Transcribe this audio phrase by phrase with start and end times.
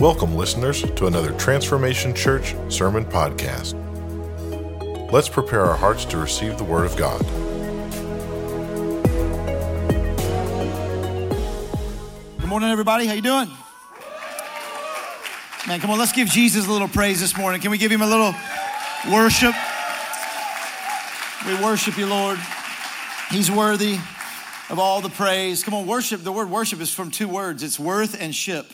[0.00, 3.74] Welcome, listeners, to another Transformation Church Sermon Podcast.
[5.12, 7.20] Let's prepare our hearts to receive the Word of God.
[12.38, 13.04] Good morning, everybody.
[13.04, 13.50] How you doing?
[15.68, 17.60] Man, come on, let's give Jesus a little praise this morning.
[17.60, 18.34] Can we give him a little
[19.12, 19.54] worship?
[21.46, 22.38] We worship you, Lord.
[23.30, 23.98] He's worthy
[24.70, 25.62] of all the praise.
[25.62, 26.22] Come on, worship.
[26.22, 27.62] The word worship is from two words.
[27.62, 28.72] It's worth and ship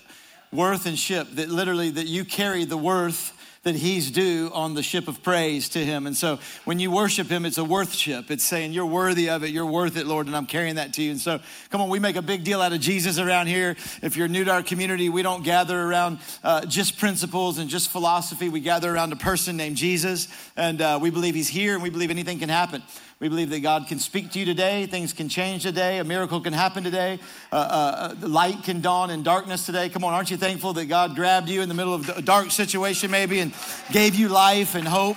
[0.56, 3.32] worth and ship, that literally that you carry the worth
[3.66, 6.06] that he's due on the ship of praise to him.
[6.06, 8.30] And so when you worship him, it's a worth ship.
[8.30, 11.02] It's saying, You're worthy of it, you're worth it, Lord, and I'm carrying that to
[11.02, 11.10] you.
[11.10, 13.74] And so come on, we make a big deal out of Jesus around here.
[14.02, 17.90] If you're new to our community, we don't gather around uh, just principles and just
[17.90, 18.48] philosophy.
[18.48, 21.90] We gather around a person named Jesus, and uh, we believe he's here and we
[21.90, 22.84] believe anything can happen.
[23.18, 26.38] We believe that God can speak to you today, things can change today, a miracle
[26.38, 27.18] can happen today,
[27.50, 29.88] uh, uh, uh light can dawn in darkness today.
[29.88, 32.50] Come on, aren't you thankful that God grabbed you in the middle of a dark
[32.50, 33.54] situation maybe and
[33.90, 35.16] gave you life and hope?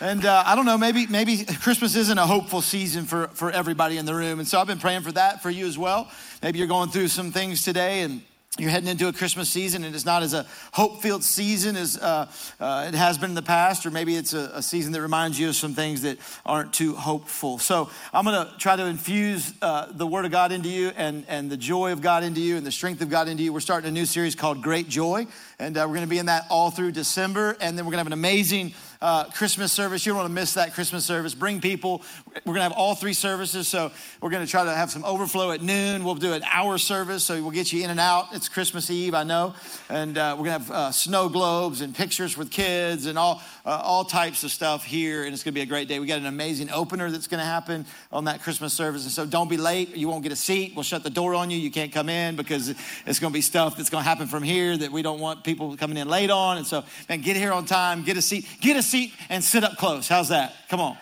[0.00, 3.98] And uh, I don't know, maybe maybe Christmas isn't a hopeful season for, for everybody
[3.98, 4.38] in the room.
[4.38, 6.08] And so I've been praying for that for you as well.
[6.44, 8.22] Maybe you're going through some things today and
[8.58, 11.96] you're heading into a Christmas season and it's not as a hope filled season as
[11.96, 15.00] uh, uh, it has been in the past, or maybe it's a, a, season that
[15.00, 17.58] reminds you of some things that aren't too hopeful.
[17.58, 21.24] So I'm going to try to infuse uh, the Word of God into you and,
[21.28, 23.54] and the joy of God into you and the strength of God into you.
[23.54, 25.26] We're starting a new series called Great Joy,
[25.58, 28.04] and uh, we're going to be in that all through December, and then we're going
[28.04, 30.06] to have an amazing uh, Christmas service.
[30.06, 31.34] You don't want to miss that Christmas service.
[31.34, 32.02] Bring people.
[32.46, 33.66] We're going to have all three services.
[33.66, 36.04] So we're going to try to have some overflow at noon.
[36.04, 37.24] We'll do an hour service.
[37.24, 38.28] So we'll get you in and out.
[38.32, 39.54] It's Christmas Eve, I know.
[39.90, 43.42] And uh, we're going to have uh, snow globes and pictures with kids and all,
[43.66, 45.24] uh, all types of stuff here.
[45.24, 45.98] And it's going to be a great day.
[45.98, 49.02] We got an amazing opener that's going to happen on that Christmas service.
[49.02, 49.96] And so don't be late.
[49.96, 50.74] You won't get a seat.
[50.76, 51.58] We'll shut the door on you.
[51.58, 54.44] You can't come in because it's going to be stuff that's going to happen from
[54.44, 56.58] here that we don't want people coming in late on.
[56.58, 58.04] And so, man, get here on time.
[58.04, 58.46] Get a seat.
[58.60, 60.06] Get a seat and sit up close.
[60.06, 60.54] How's that?
[60.68, 60.98] Come on.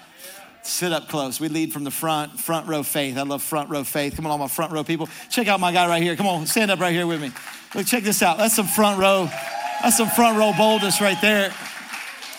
[0.62, 1.40] Sit up close.
[1.40, 3.18] We lead from the front, front row faith.
[3.18, 4.14] I love front row faith.
[4.14, 5.08] Come on, all my front row people.
[5.28, 6.14] Check out my guy right here.
[6.14, 7.32] Come on, stand up right here with me.
[7.74, 8.38] Look, check this out.
[8.38, 9.28] That's some front row.
[9.82, 11.52] That's some front row boldness right there.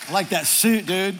[0.08, 1.20] I like that suit, dude.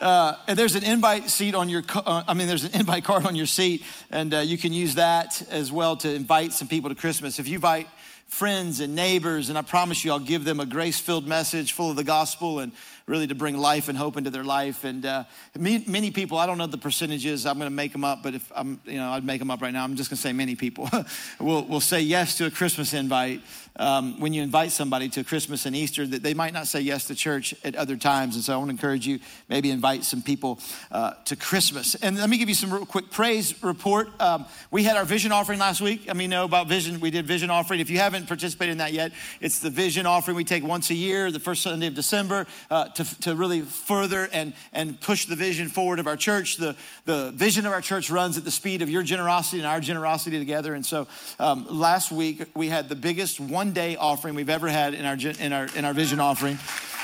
[0.00, 3.24] Uh, and there's an invite seat on your, uh, I mean, there's an invite card
[3.24, 6.90] on your seat, and uh, you can use that as well to invite some people
[6.90, 7.38] to Christmas.
[7.38, 7.86] If you invite
[8.26, 11.90] friends and neighbors, and I promise you, I'll give them a grace filled message full
[11.90, 12.72] of the gospel and
[13.10, 14.84] really to bring life and hope into their life.
[14.84, 15.24] And uh,
[15.58, 18.52] many people, I don't know the percentages, I'm going to make them up, but if
[18.54, 19.82] I'm, you know, I'd make them up right now.
[19.82, 20.88] I'm just going to say many people
[21.40, 23.42] will, will say yes to a Christmas invite
[23.76, 27.06] um, when you invite somebody to Christmas and Easter that they might not say yes
[27.06, 28.34] to church at other times.
[28.36, 29.18] And so I want to encourage you,
[29.48, 30.60] maybe invite some people
[30.92, 31.94] uh, to Christmas.
[31.96, 34.08] And let me give you some real quick praise report.
[34.20, 36.08] Um, we had our vision offering last week.
[36.08, 37.00] I mean, know about vision.
[37.00, 37.80] We did vision offering.
[37.80, 40.94] If you haven't participated in that yet, it's the vision offering we take once a
[40.94, 45.36] year, the first Sunday of December, uh, to, to really further and, and push the
[45.36, 46.56] vision forward of our church.
[46.56, 49.80] The, the vision of our church runs at the speed of your generosity and our
[49.80, 50.74] generosity together.
[50.74, 54.94] And so um, last week we had the biggest one day offering we've ever had
[54.94, 56.58] in our, in our, in our vision offering.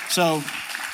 [0.08, 0.42] So,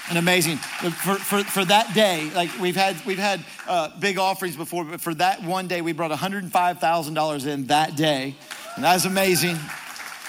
[0.08, 4.56] and amazing for, for, for that day like we've had we've had uh, big offerings
[4.56, 8.34] before but for that one day we brought $105000 in that day
[8.74, 9.56] and that was amazing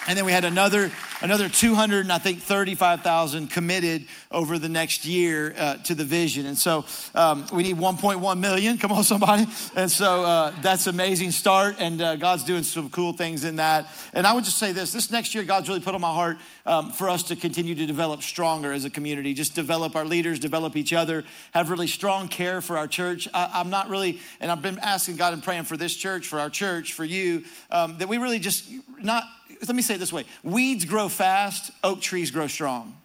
[0.07, 0.91] and then we had another
[1.21, 6.45] another 200 and I think 35,000 committed over the next year uh, to the vision.
[6.45, 8.77] And so um, we need 1.1 million.
[8.77, 9.45] Come on, somebody.
[9.75, 11.77] And so uh, that's amazing start.
[11.79, 13.87] And uh, God's doing some cool things in that.
[14.13, 16.37] And I would just say this: this next year, God's really put on my heart
[16.65, 19.33] um, for us to continue to develop stronger as a community.
[19.33, 23.27] Just develop our leaders, develop each other, have really strong care for our church.
[23.33, 26.39] I, am not really, and I've been asking God and praying for this church, for
[26.39, 28.69] our church, for you, um, that we really just
[28.99, 29.23] not
[29.69, 32.95] let me say it this way weeds grow fast, oak trees grow strong.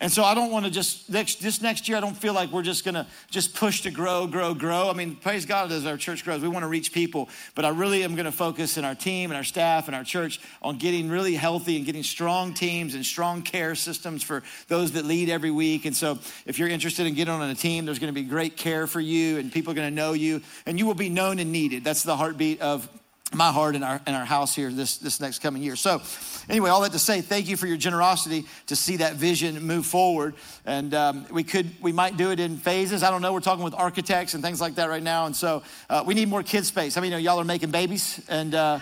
[0.00, 1.98] And so I don't want to just next this next year.
[1.98, 4.88] I don't feel like we're just gonna just push to grow, grow, grow.
[4.88, 6.40] I mean, praise God as our church grows.
[6.40, 9.36] We want to reach people, but I really am to focus in our team and
[9.36, 13.42] our staff and our church on getting really healthy and getting strong teams and strong
[13.42, 15.84] care systems for those that lead every week.
[15.84, 18.86] And so, if you're interested in getting on a team, there's to be great care
[18.86, 21.82] for you, and people are to know you, and you will be known and needed.
[21.82, 22.88] That's the heartbeat of
[23.34, 25.76] my heart in our in our house here this this next coming year.
[25.76, 26.00] So,
[26.48, 29.86] anyway, all that to say, thank you for your generosity to see that vision move
[29.86, 30.34] forward.
[30.64, 33.02] And um, we could we might do it in phases.
[33.02, 33.32] I don't know.
[33.32, 36.28] We're talking with architects and things like that right now, and so uh, we need
[36.28, 36.96] more kid space.
[36.96, 38.54] I mean, you know, y'all are making babies and.
[38.54, 38.80] Uh,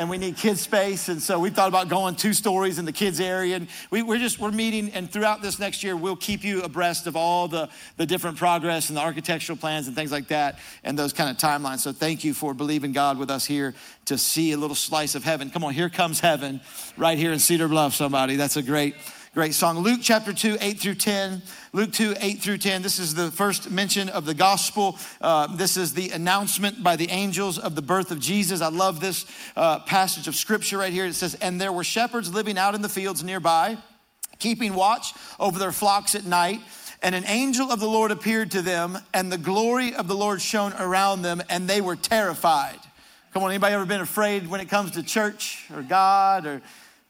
[0.00, 1.10] and we need kids space.
[1.10, 3.56] And so we thought about going two stories in the kids area.
[3.56, 4.88] And we, are just, we're meeting.
[4.92, 7.68] And throughout this next year, we'll keep you abreast of all the,
[7.98, 11.36] the different progress and the architectural plans and things like that and those kind of
[11.36, 11.80] timelines.
[11.80, 13.74] So thank you for believing God with us here
[14.06, 15.50] to see a little slice of heaven.
[15.50, 16.62] Come on, here comes heaven
[16.96, 18.36] right here in Cedar Bluff, somebody.
[18.36, 18.94] That's a great
[19.32, 19.78] great song.
[19.78, 21.42] Luke chapter 2, 8 through 10.
[21.72, 22.82] Luke 2, 8 through 10.
[22.82, 24.98] This is the first mention of the gospel.
[25.20, 28.60] Uh, this is the announcement by the angels of the birth of Jesus.
[28.60, 31.06] I love this uh, passage of scripture right here.
[31.06, 33.78] It says, And there were shepherds living out in the fields nearby,
[34.40, 36.60] keeping watch over their flocks at night.
[37.00, 40.42] And an angel of the Lord appeared to them, and the glory of the Lord
[40.42, 42.80] shone around them, and they were terrified.
[43.32, 46.60] Come on, anybody ever been afraid when it comes to church or God or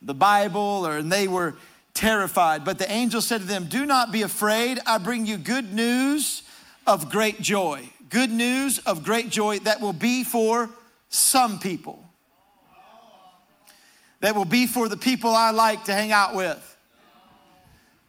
[0.02, 0.87] the Bible?
[0.87, 1.56] Or and they were
[1.94, 2.64] terrified.
[2.64, 4.78] But the angel said to them, Do not be afraid.
[4.87, 6.42] I bring you good news
[6.87, 7.88] of great joy.
[8.08, 10.69] Good news of great joy that will be for
[11.08, 12.04] some people.
[14.20, 16.66] That will be for the people I like to hang out with.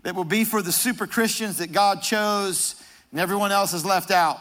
[0.04, 2.76] That will be for the super Christians that God chose
[3.12, 4.40] and everyone else is left out.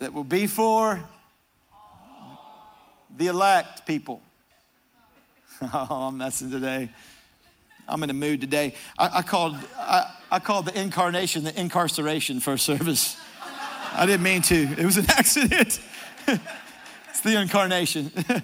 [0.00, 1.02] That will be for
[3.16, 4.20] the elect people.
[5.74, 6.90] oh, I'm messing today.
[7.86, 8.74] I'm in a mood today.
[8.98, 13.16] I, I called I, I, called the incarnation the incarceration for service.
[13.92, 14.54] I didn't mean to.
[14.54, 15.80] It was an accident.
[16.26, 18.12] it's the incarnation.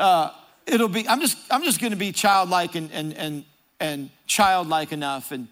[0.00, 0.28] Uh,
[0.66, 1.06] it'll be.
[1.08, 1.38] I'm just.
[1.52, 3.44] I'm just going to be childlike and and and
[3.78, 5.46] and childlike enough and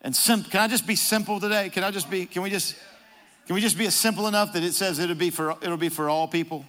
[0.00, 0.50] and simple.
[0.50, 1.68] Can I just be simple today?
[1.68, 2.24] Can I just be?
[2.24, 2.76] Can we just?
[3.46, 6.08] Can we just be simple enough that it says it'll be for it'll be for
[6.08, 6.64] all people?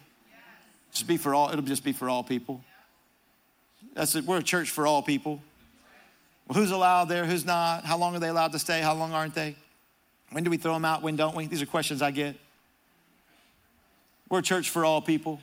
[0.91, 1.47] Just be for all.
[1.49, 2.61] It'll just be for all people.
[3.93, 4.25] That's it.
[4.25, 5.41] We're a church for all people.
[6.47, 7.25] Well, who's allowed there?
[7.25, 7.85] Who's not?
[7.85, 8.81] How long are they allowed to stay?
[8.81, 9.55] How long aren't they?
[10.31, 11.01] When do we throw them out?
[11.01, 11.47] When don't we?
[11.47, 12.35] These are questions I get.
[14.29, 15.39] We're a church for all people.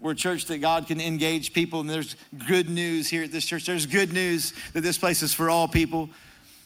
[0.00, 2.16] We're a church that God can engage people, and there's
[2.46, 3.64] good news here at this church.
[3.66, 6.10] There's good news that this place is for all people.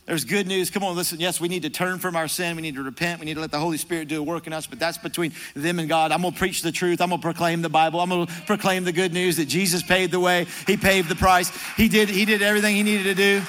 [0.06, 0.70] There's good news.
[0.70, 1.20] Come on, listen.
[1.20, 2.56] Yes, we need to turn from our sin.
[2.56, 3.20] We need to repent.
[3.20, 5.32] We need to let the Holy Spirit do a work in us, but that's between
[5.55, 6.11] them and God.
[6.11, 7.00] I'm going to preach the truth.
[7.00, 8.00] I'm going to proclaim the Bible.
[8.00, 10.47] I'm going to proclaim the good news that Jesus paid the way.
[10.67, 11.50] He paid the price.
[11.76, 13.43] He did, he did everything he needed to do.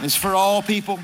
[0.00, 0.98] It's for all people.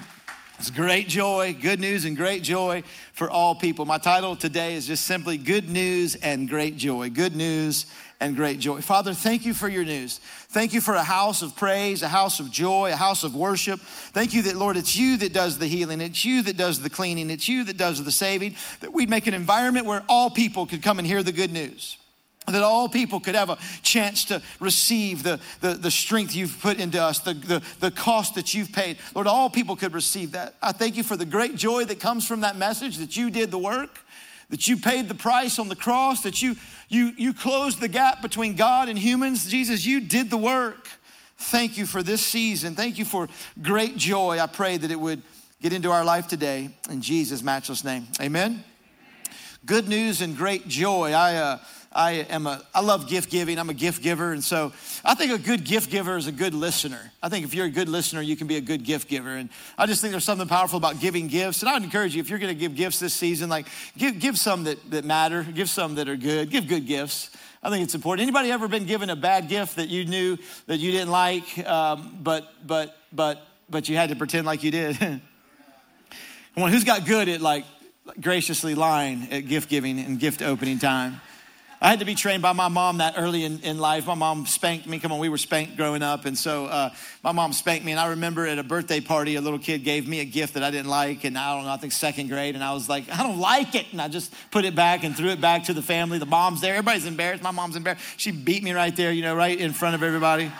[0.61, 2.83] It's great joy, good news, and great joy
[3.15, 3.87] for all people.
[3.87, 7.09] My title today is just simply Good News and Great Joy.
[7.09, 7.87] Good news
[8.21, 8.83] and great joy.
[8.83, 10.21] Father, thank you for your news.
[10.51, 13.81] Thank you for a house of praise, a house of joy, a house of worship.
[13.81, 16.91] Thank you that, Lord, it's you that does the healing, it's you that does the
[16.91, 20.67] cleaning, it's you that does the saving, that we'd make an environment where all people
[20.67, 21.97] could come and hear the good news
[22.47, 26.81] that all people could have a chance to receive the, the, the strength you've put
[26.81, 28.97] into us, the, the, the cost that you've paid.
[29.15, 30.55] Lord, all people could receive that.
[30.63, 33.51] I thank you for the great joy that comes from that message that you did
[33.51, 34.01] the work,
[34.49, 36.57] that you paid the price on the cross, that you
[36.91, 39.47] you, you closed the gap between God and humans.
[39.47, 40.89] Jesus, you did the work.
[41.39, 42.75] Thank you for this season.
[42.75, 43.29] Thank you for
[43.63, 44.41] great joy.
[44.41, 45.23] I pray that it would
[45.63, 48.09] get into our life today in Jesus' matchless name.
[48.21, 48.65] Amen.
[49.65, 51.13] Good news and great joy.
[51.13, 51.59] I, uh,
[51.93, 53.59] I am a, I love gift giving.
[53.59, 54.33] I'm a gift giver.
[54.33, 54.73] And so
[55.05, 57.11] I think a good gift giver is a good listener.
[57.21, 59.31] I think if you're a good listener, you can be a good gift giver.
[59.31, 61.63] And I just think there's something powerful about giving gifts.
[61.63, 63.67] And I would encourage you, if you're going to give gifts this season, like
[63.97, 67.31] give, give some that, that matter, give some that are good, give good gifts.
[67.61, 68.23] I think it's important.
[68.23, 72.19] Anybody ever been given a bad gift that you knew that you didn't like, um,
[72.23, 74.97] but, but, but, but you had to pretend like you did?
[76.55, 77.65] Who's got good at like
[78.21, 81.21] graciously lying at gift giving and gift opening time?
[81.83, 84.07] I had to be trained by my mom that early in, in life.
[84.07, 84.99] My mom spanked me.
[84.99, 86.27] Come on, we were spanked growing up.
[86.27, 86.91] And so uh,
[87.23, 87.93] my mom spanked me.
[87.93, 90.63] And I remember at a birthday party, a little kid gave me a gift that
[90.63, 91.25] I didn't like.
[91.25, 92.55] And I don't know, I think second grade.
[92.55, 93.87] And I was like, I don't like it.
[93.93, 96.19] And I just put it back and threw it back to the family.
[96.19, 96.75] The mom's there.
[96.75, 97.43] Everybody's embarrassed.
[97.43, 98.05] My mom's embarrassed.
[98.19, 100.53] She beat me right there, you know, right in front of everybody.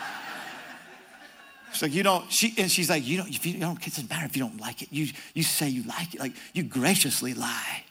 [1.71, 4.09] She's like, you don't, she, and she's like, you don't, if you, don't, it doesn't
[4.09, 4.89] matter if you don't like it.
[4.91, 6.19] You, you say you like it.
[6.19, 7.83] Like, you graciously lie.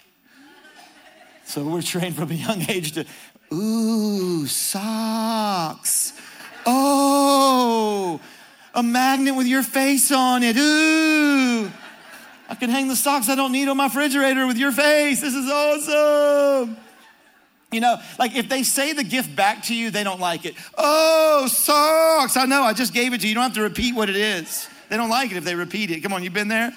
[1.50, 3.04] So we're trained from a young age to,
[3.52, 6.12] ooh, socks.
[6.64, 8.21] Oh,
[8.73, 10.57] a magnet with your face on it.
[10.57, 11.69] Ooh.
[12.49, 15.23] I can hang the socks I don't need on my refrigerator with your face.
[15.23, 16.76] This is awesome.
[17.73, 20.54] You know, like if they say the gift back to you, they don't like it.
[20.78, 22.37] Oh, socks.
[22.37, 23.30] I know, I just gave it to you.
[23.30, 24.69] You don't have to repeat what it is.
[24.88, 25.99] They don't like it if they repeat it.
[26.00, 26.73] Come on, you've been there?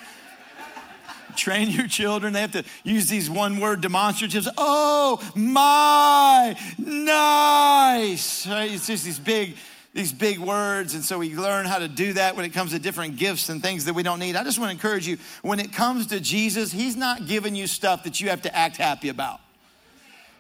[1.36, 2.34] Train your children.
[2.34, 4.48] They have to use these one word demonstratives.
[4.58, 8.48] Oh, my, nice.
[8.48, 8.72] Right?
[8.72, 9.56] It's just these big,
[9.94, 10.94] these big words.
[10.94, 13.62] And so we learn how to do that when it comes to different gifts and
[13.62, 14.36] things that we don't need.
[14.36, 17.68] I just want to encourage you when it comes to Jesus, He's not giving you
[17.68, 19.40] stuff that you have to act happy about.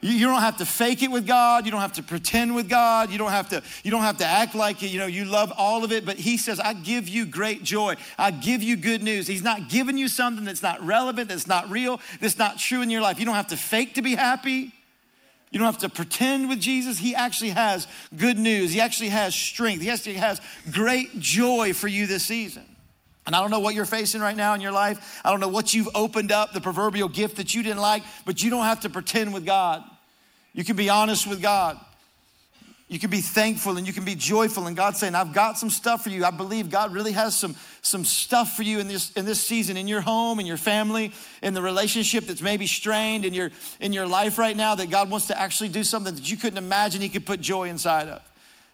[0.05, 1.63] You don't have to fake it with God.
[1.63, 3.09] You don't have to pretend with God.
[3.09, 4.87] You don't have to, you don't have to act like it.
[4.87, 6.05] you know you love all of it.
[6.05, 7.95] But he says, I give you great joy.
[8.17, 9.27] I give you good news.
[9.27, 12.89] He's not giving you something that's not relevant, that's not real, that's not true in
[12.89, 13.17] your life.
[13.17, 14.73] You don't have to fake to be happy.
[15.51, 16.97] You don't have to pretend with Jesus.
[16.97, 18.73] He actually has good news.
[18.73, 19.81] He actually has strength.
[19.81, 22.63] He actually has great joy for you this season.
[23.25, 25.21] And I don't know what you're facing right now in your life.
[25.23, 28.43] I don't know what you've opened up, the proverbial gift that you didn't like, but
[28.43, 29.83] you don't have to pretend with God.
[30.53, 31.79] You can be honest with God.
[32.93, 34.67] You can be thankful and you can be joyful.
[34.67, 36.23] And God's saying, I've got some stuff for you.
[36.25, 39.77] I believe God really has some, some stuff for you in this, in this season,
[39.77, 43.93] in your home, in your family, in the relationship that's maybe strained in your, in
[43.93, 47.01] your life right now, that God wants to actually do something that you couldn't imagine
[47.01, 48.21] He could put joy inside of.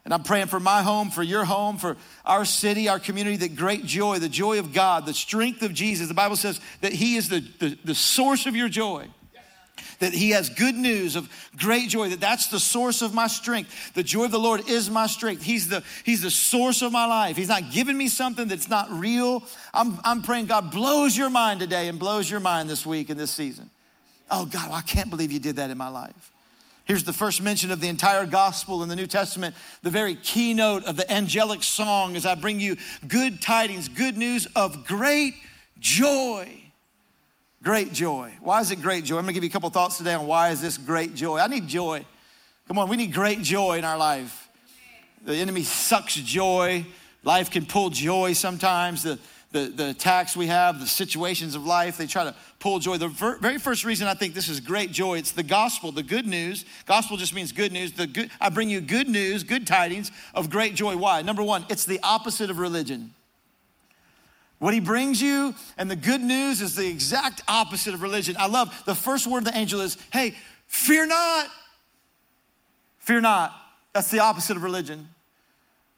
[0.04, 1.96] And I'm praying for my home, for your home, for
[2.26, 6.10] our city, our community, that great joy, the joy of God, the strength of Jesus.
[6.10, 9.08] The Bible says that He is the, the, the source of your joy
[10.00, 13.94] that he has good news of great joy, that that's the source of my strength.
[13.94, 15.44] The joy of the Lord is my strength.
[15.44, 17.38] He's the, he's the source of my life.
[17.38, 19.44] He's not giving me something that's not real.
[19.74, 23.20] I'm, I'm praying God blows your mind today and blows your mind this week and
[23.20, 23.70] this season.
[24.32, 26.32] Oh God, I can't believe you did that in my life.
[26.86, 30.86] Here's the first mention of the entire gospel in the New Testament, the very keynote
[30.86, 35.36] of the angelic song as I bring you good tidings, good news of great
[35.80, 36.59] joy.
[37.62, 38.34] Great joy.
[38.42, 39.18] Why is it great joy?
[39.18, 41.40] I'm gonna give you a couple thoughts today on why is this great joy.
[41.40, 42.06] I need joy.
[42.68, 44.48] Come on, we need great joy in our life.
[45.26, 46.86] The enemy sucks joy.
[47.24, 49.04] Life can pull joy sometimes.
[49.04, 49.20] The,
[49.52, 52.98] the, the attacks we have, the situations of life, they try to pull joy.
[52.98, 56.04] The ver- very first reason I think this is great joy, it's the gospel, the
[56.04, 56.64] good news.
[56.86, 57.92] Gospel just means good news.
[57.92, 60.96] The good, I bring you good news, good tidings of great joy.
[60.96, 61.24] Why?
[61.24, 63.14] Number one, it's the opposite of religion.
[64.60, 68.36] What he brings you and the good news is the exact opposite of religion.
[68.38, 70.36] I love the first word of the angel is, hey,
[70.68, 71.48] fear not.
[73.00, 73.56] Fear not.
[73.94, 75.10] That's the opposite of religion.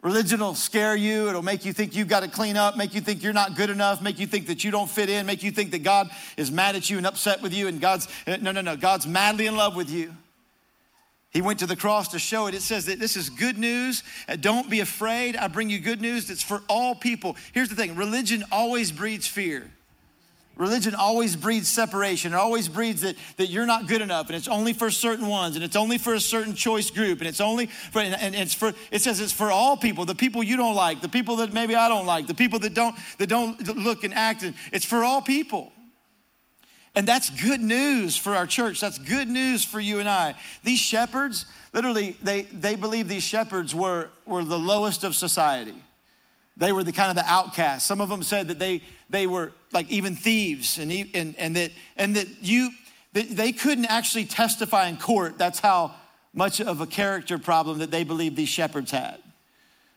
[0.03, 1.29] Religion will scare you.
[1.29, 3.69] It'll make you think you've got to clean up, make you think you're not good
[3.69, 6.51] enough, make you think that you don't fit in, make you think that God is
[6.51, 9.55] mad at you and upset with you, and God's, no, no, no, God's madly in
[9.55, 10.15] love with you.
[11.31, 12.55] He went to the cross to show it.
[12.55, 14.03] It says that this is good news.
[14.27, 15.38] Uh, don't be afraid.
[15.38, 17.38] I bring you good news that's for all people.
[17.53, 19.71] Here's the thing religion always breeds fear.
[20.57, 22.33] Religion always breeds separation.
[22.33, 25.55] It always breeds that, that you're not good enough, and it's only for certain ones,
[25.55, 28.73] and it's only for a certain choice group, and it's only for, and it's for,
[28.91, 31.73] it says it's for all people, the people you don't like, the people that maybe
[31.73, 34.43] I don't like, the people that don't, that don't look and act.
[34.73, 35.71] It's for all people.
[36.93, 38.81] And that's good news for our church.
[38.81, 40.36] That's good news for you and I.
[40.63, 45.75] These shepherds, literally, they, they believe these shepherds were, were the lowest of society.
[46.57, 47.88] They were the kind of the outcasts.
[47.88, 51.71] Some of them said that they, they were like even thieves and, and, and that,
[51.95, 52.71] and that you,
[53.13, 55.38] that they couldn't actually testify in court.
[55.38, 55.93] That's how
[56.33, 59.17] much of a character problem that they believed these shepherds had.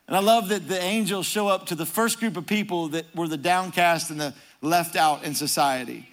[0.06, 3.06] And I love that the angels show up to the first group of people that
[3.16, 6.08] were the downcast and the left out in society.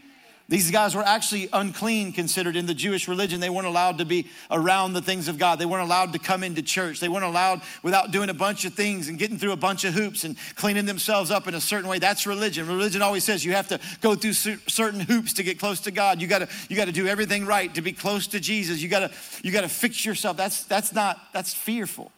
[0.52, 3.40] These guys were actually unclean considered in the Jewish religion.
[3.40, 5.60] They weren't allowed to be around the things of God.
[5.60, 7.00] They weren't allowed to come into church.
[7.00, 9.94] They weren't allowed without doing a bunch of things and getting through a bunch of
[9.94, 12.00] hoops and cleaning themselves up in a certain way.
[12.00, 12.68] That's religion.
[12.68, 16.22] Religion always says you have to go through certain hoops to get close to God.
[16.22, 18.82] You gotta, you gotta do everything right to be close to Jesus.
[18.82, 19.12] You gotta,
[19.44, 20.36] you gotta fix yourself.
[20.36, 22.12] That's, that's not, that's fearful.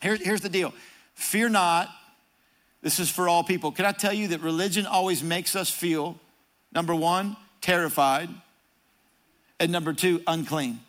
[0.00, 0.72] Here, here's the deal.
[1.14, 1.88] Fear not.
[2.80, 3.72] This is for all people.
[3.72, 6.20] Can I tell you that religion always makes us feel,
[6.72, 8.28] number one, terrified,
[9.58, 10.80] and number two, unclean.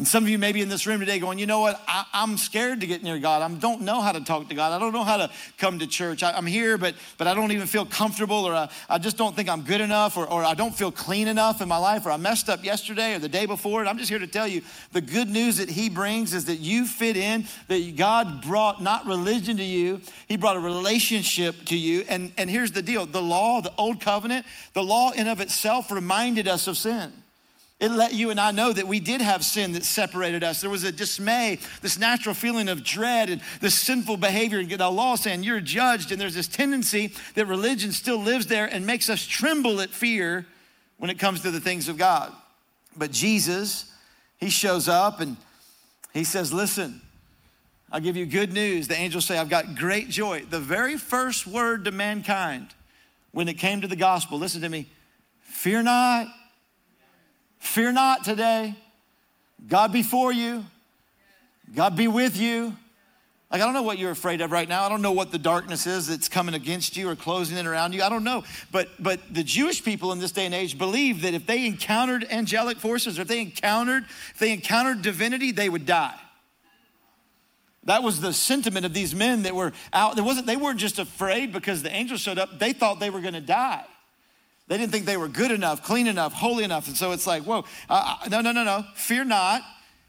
[0.00, 1.78] And some of you may be in this room today going, you know what?
[1.86, 3.42] I, am scared to get near God.
[3.42, 4.72] I don't know how to talk to God.
[4.72, 6.22] I don't know how to come to church.
[6.22, 9.36] I, am here, but, but I don't even feel comfortable, or I, I just don't
[9.36, 12.12] think I'm good enough, or, or I don't feel clean enough in my life, or
[12.12, 13.80] I messed up yesterday or the day before.
[13.80, 16.60] And I'm just here to tell you the good news that He brings is that
[16.60, 21.76] you fit in, that God brought not religion to you, He brought a relationship to
[21.76, 22.06] you.
[22.08, 25.90] And, and here's the deal the law, the old covenant, the law in of itself
[25.90, 27.12] reminded us of sin.
[27.80, 30.60] It let you and I know that we did have sin that separated us.
[30.60, 34.58] There was a dismay, this natural feeling of dread and this sinful behavior.
[34.58, 36.12] And the law saying you're judged.
[36.12, 40.44] And there's this tendency that religion still lives there and makes us tremble at fear
[40.98, 42.30] when it comes to the things of God.
[42.98, 43.90] But Jesus,
[44.36, 45.38] he shows up and
[46.12, 47.00] he says, Listen,
[47.90, 48.88] I'll give you good news.
[48.88, 50.44] The angels say, I've got great joy.
[50.48, 52.74] The very first word to mankind
[53.32, 54.86] when it came to the gospel, listen to me,
[55.40, 56.26] fear not.
[57.60, 58.74] Fear not today.
[59.68, 60.64] God be for you.
[61.74, 62.76] God be with you.
[63.50, 64.84] Like, I don't know what you're afraid of right now.
[64.84, 67.94] I don't know what the darkness is that's coming against you or closing in around
[67.94, 68.02] you.
[68.02, 68.44] I don't know.
[68.70, 72.24] But, but the Jewish people in this day and age believe that if they encountered
[72.30, 76.18] angelic forces or if they encountered, if they encountered divinity, they would die.
[77.84, 80.14] That was the sentiment of these men that were out.
[80.14, 83.20] There wasn't, they weren't just afraid because the angels showed up, they thought they were
[83.20, 83.84] going to die.
[84.70, 86.86] They didn't think they were good enough, clean enough, holy enough.
[86.86, 88.84] And so it's like, whoa, uh, uh no, no, no, no.
[88.94, 89.62] Fear not.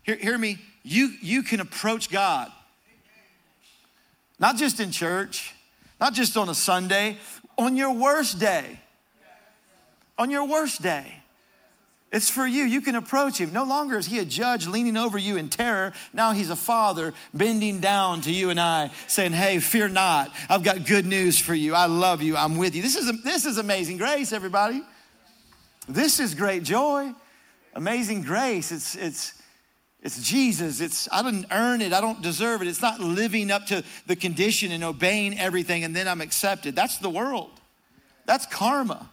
[0.04, 0.60] Hear, hear me.
[0.84, 2.52] You, you can approach God.
[4.40, 5.56] Not just in church,
[6.00, 7.18] not just on a Sunday,
[7.58, 8.80] on your worst day.
[10.20, 11.21] On your worst day.
[12.12, 12.64] It's for you.
[12.64, 13.54] You can approach him.
[13.54, 15.94] No longer is he a judge leaning over you in terror.
[16.14, 20.30] Now he's a father bending down to you and I, saying, Hey, fear not.
[20.50, 21.74] I've got good news for you.
[21.74, 22.36] I love you.
[22.36, 22.82] I'm with you.
[22.82, 24.82] This is, this is amazing grace, everybody.
[25.88, 27.14] This is great joy.
[27.76, 28.74] Amazing grace.
[28.74, 29.42] It's, it's,
[30.02, 30.82] it's Jesus.
[30.82, 31.94] It's I didn't earn it.
[31.94, 32.68] I don't deserve it.
[32.68, 36.76] It's not living up to the condition and obeying everything and then I'm accepted.
[36.76, 37.52] That's the world.
[38.26, 39.10] That's karma.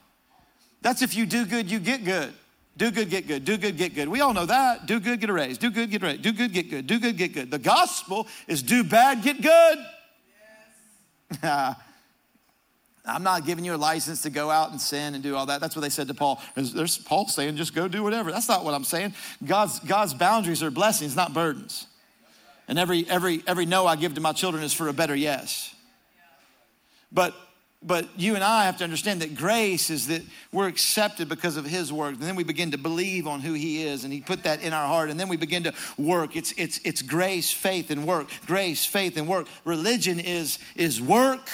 [0.82, 2.34] That's if you do good, you get good.
[2.78, 3.44] Do good, get good.
[3.44, 4.08] Do good, get good.
[4.08, 4.86] We all know that.
[4.86, 5.58] Do good, get a raise.
[5.58, 6.20] Do good, get a raise.
[6.20, 6.86] Do good, get good.
[6.86, 7.50] Do good, get good.
[7.50, 9.78] The gospel is do bad, get good.
[11.42, 11.74] Yes.
[13.04, 15.60] I'm not giving you a license to go out and sin and do all that.
[15.60, 16.40] That's what they said to Paul.
[16.54, 18.30] There's, Paul saying, just go do whatever.
[18.30, 19.12] That's not what I'm saying.
[19.44, 21.88] God's, God's boundaries are blessings, not burdens.
[22.68, 25.74] And every, every, every no I give to my children is for a better yes.
[27.10, 27.34] But
[27.82, 31.64] but you and I have to understand that grace is that we're accepted because of
[31.64, 32.14] his work.
[32.14, 34.72] And then we begin to believe on who he is and he put that in
[34.72, 35.10] our heart.
[35.10, 36.34] And then we begin to work.
[36.34, 38.28] It's, it's, it's grace, faith, and work.
[38.46, 39.46] Grace, faith, and work.
[39.64, 41.48] Religion is, is work,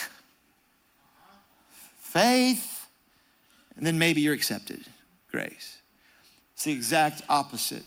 [1.98, 2.88] faith,
[3.76, 4.80] and then maybe you're accepted.
[5.30, 5.78] Grace.
[6.54, 7.84] It's the exact opposite.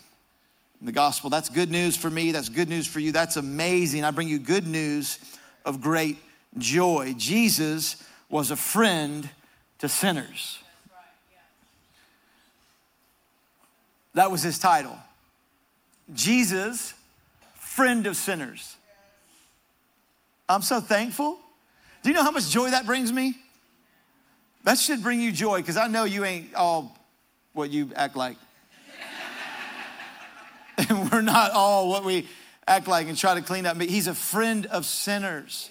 [0.80, 2.32] In the gospel, that's good news for me.
[2.32, 3.12] That's good news for you.
[3.12, 4.04] That's amazing.
[4.04, 5.18] I bring you good news
[5.66, 6.18] of great
[6.60, 7.16] joy.
[7.18, 9.30] Jesus was a friend
[9.80, 10.60] to sinners.
[14.14, 14.98] That was his title.
[16.14, 16.94] Jesus,
[17.56, 18.76] friend of sinners.
[20.50, 21.38] I'm so thankful.
[22.02, 23.36] Do you know how much joy that brings me?
[24.64, 26.98] That should bring you joy because I know you ain't all
[27.54, 28.38] what you act like.
[30.90, 32.28] and we're not all what we
[32.68, 33.80] act like and try to clean up.
[33.82, 35.70] He's a friend of sinners.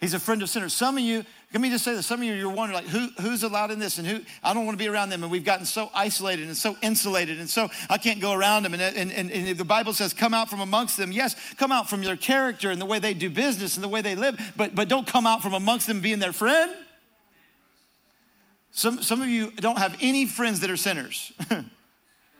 [0.00, 0.72] He's a friend of sinners.
[0.72, 2.06] Some of you, let me just say this.
[2.06, 4.64] Some of you, you're wondering, like, who, who's allowed in this and who, I don't
[4.64, 5.22] want to be around them.
[5.22, 7.38] And we've gotten so isolated and so insulated.
[7.38, 8.72] And so I can't go around them.
[8.72, 11.12] And, and, and, and the Bible says, come out from amongst them.
[11.12, 14.00] Yes, come out from their character and the way they do business and the way
[14.00, 16.72] they live, but, but don't come out from amongst them being their friend.
[18.70, 21.32] Some, some of you don't have any friends that are sinners,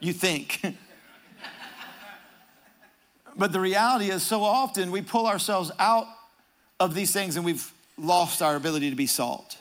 [0.00, 0.64] you think.
[3.36, 6.06] but the reality is, so often we pull ourselves out
[6.80, 7.70] of these things and we've
[8.02, 9.58] lost our ability to be salt.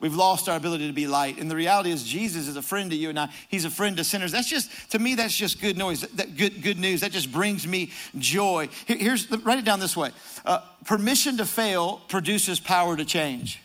[0.00, 1.38] We've lost our ability to be light.
[1.38, 3.30] And the reality is Jesus is a friend to you and I.
[3.48, 4.32] He's a friend to sinners.
[4.32, 6.02] That's just, to me, that's just good noise.
[6.02, 7.00] That good, good news.
[7.00, 8.68] That just brings me joy.
[8.86, 10.10] Here's, write it down this way.
[10.44, 13.60] Uh, permission to fail produces power to change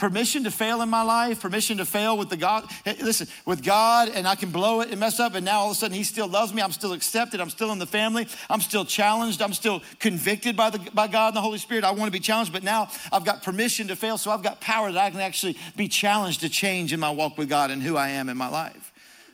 [0.00, 2.64] permission to fail in my life, permission to fail with the God.
[3.00, 5.72] Listen, with God, and I can blow it and mess up, and now all of
[5.72, 6.62] a sudden He still loves me.
[6.62, 7.38] I'm still accepted.
[7.38, 8.26] I'm still in the family.
[8.48, 9.42] I'm still challenged.
[9.42, 11.84] I'm still convicted by the by God and the Holy Spirit.
[11.84, 14.60] I want to be challenged, but now I've got permission to fail, so I've got
[14.60, 17.82] power that I can actually be challenged to change in my walk with God and
[17.82, 18.92] who I am in my life.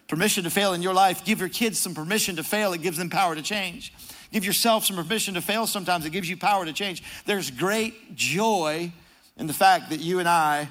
[0.08, 1.24] Permission to fail in your life.
[1.24, 2.72] Give your kids some permission to fail.
[2.72, 3.92] It gives them power to change.
[4.32, 6.04] Give yourself some permission to fail sometimes.
[6.04, 7.04] It gives you power to change.
[7.24, 8.92] There's great joy
[9.36, 10.68] and the fact that you and I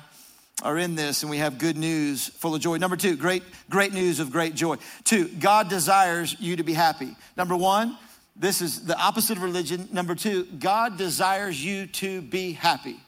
[0.63, 2.78] are in this and we have good news full of joy.
[2.78, 4.78] Number two, great, great news of great joy.
[5.04, 7.15] Two, God desires you to be happy.
[7.36, 7.97] Number one,
[8.36, 9.89] this is the opposite of religion.
[9.91, 12.99] Number two, God desires you to be happy.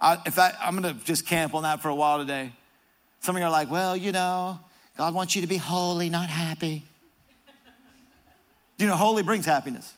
[0.00, 2.52] I, if I, I'm gonna just camp on that for a while today.
[3.20, 4.60] Some of you are like, well, you know,
[4.96, 6.84] God wants you to be holy, not happy.
[8.78, 9.92] You know holy brings happiness?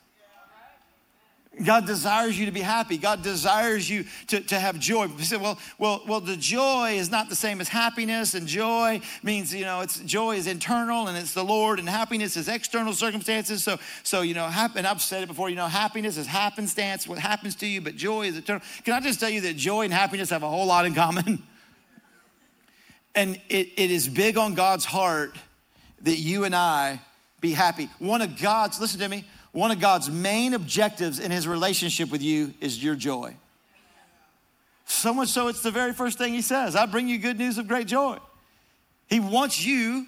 [1.65, 2.97] God desires you to be happy.
[2.97, 5.07] God desires you to, to have joy.
[5.07, 9.01] We say, well, well, well, the joy is not the same as happiness, and joy
[9.21, 12.93] means, you know, it's joy is internal and it's the Lord, and happiness is external
[12.93, 13.65] circumstances.
[13.65, 17.05] So, so you know, hap- and I've said it before, you know, happiness is happenstance,
[17.05, 18.61] what happens to you, but joy is eternal.
[18.85, 21.43] Can I just tell you that joy and happiness have a whole lot in common?
[23.15, 25.35] and it, it is big on God's heart
[26.03, 27.01] that you and I
[27.41, 27.89] be happy.
[27.99, 32.21] One of God's, listen to me, one of God's main objectives in his relationship with
[32.21, 33.35] you is your joy.
[34.85, 37.57] So much so, it's the very first thing he says I bring you good news
[37.57, 38.17] of great joy.
[39.07, 40.07] He wants you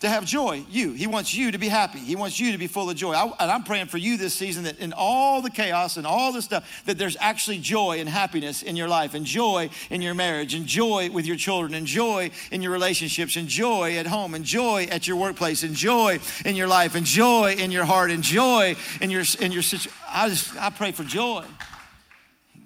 [0.00, 0.64] to have joy.
[0.70, 0.92] You.
[0.92, 1.98] He wants you to be happy.
[1.98, 3.14] He wants you to be full of joy.
[3.14, 6.32] I, and I'm praying for you this season that in all the chaos and all
[6.32, 10.14] the stuff, that there's actually joy and happiness in your life, and joy in your
[10.14, 14.34] marriage, and joy with your children, and joy in your relationships, and joy at home,
[14.34, 18.12] and joy at your workplace, and joy in your life, and joy in your heart,
[18.12, 19.98] and joy in your in your situation.
[20.08, 21.44] I just I pray for joy.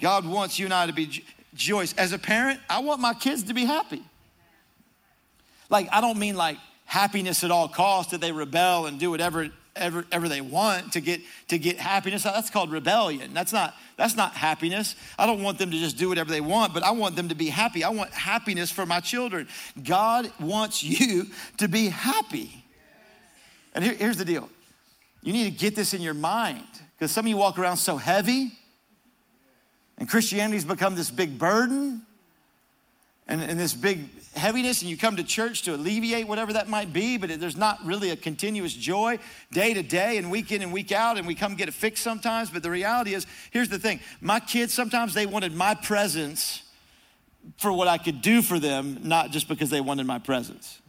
[0.00, 1.94] God wants you and I to be joyous.
[1.94, 4.02] As a parent, I want my kids to be happy.
[5.70, 6.58] Like I don't mean like
[6.92, 11.00] happiness at all costs, that they rebel and do whatever ever, ever they want to
[11.00, 12.22] get to get happiness.
[12.22, 13.32] That's called rebellion.
[13.32, 14.94] That's not that's not happiness.
[15.18, 17.34] I don't want them to just do whatever they want, but I want them to
[17.34, 17.82] be happy.
[17.82, 19.48] I want happiness for my children.
[19.82, 22.62] God wants you to be happy.
[23.74, 24.50] And here, here's the deal.
[25.22, 26.66] You need to get this in your mind
[26.98, 28.52] because some of you walk around so heavy,
[29.96, 32.02] and Christianity's become this big burden
[33.26, 36.92] and, and this big heaviness and you come to church to alleviate whatever that might
[36.92, 39.18] be, but there's not really a continuous joy
[39.52, 42.02] day to day and week in and week out, and we come get it fixed
[42.02, 42.50] sometimes.
[42.50, 46.62] But the reality is, here's the thing my kids sometimes they wanted my presence
[47.58, 50.80] for what I could do for them, not just because they wanted my presence.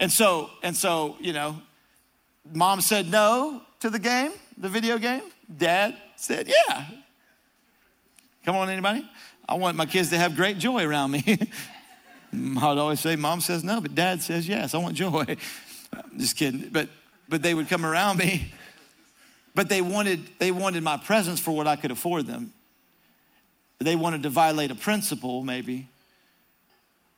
[0.00, 1.60] And so, and so, you know,
[2.52, 5.22] mom said no to the game, the video game.
[5.56, 6.84] Dad said, yeah.
[8.44, 9.08] Come on, anybody?
[9.48, 11.38] I want my kids to have great joy around me.
[12.34, 14.74] Mm, I'd always say, Mom says no, but Dad says yes.
[14.74, 15.24] I want joy.
[15.92, 16.68] I'm Just kidding.
[16.70, 16.88] But
[17.28, 18.52] but they would come around me.
[19.54, 22.52] But they wanted they wanted my presence for what I could afford them.
[23.80, 25.88] They wanted to violate a principle, maybe,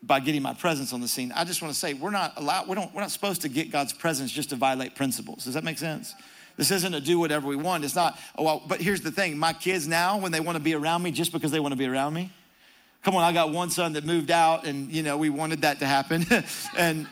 [0.03, 1.33] by getting my presence on the scene.
[1.33, 3.71] I just want to say we're not allowed, we don't, we're not supposed to get
[3.71, 5.45] God's presence just to violate principles.
[5.45, 6.15] Does that make sense?
[6.57, 7.85] This isn't to do whatever we want.
[7.85, 10.63] It's not, oh, well, but here's the thing my kids now, when they want to
[10.63, 12.31] be around me just because they want to be around me,
[13.03, 15.79] Come on, I got one son that moved out, and you know we wanted that
[15.79, 16.27] to happen,
[16.77, 17.07] and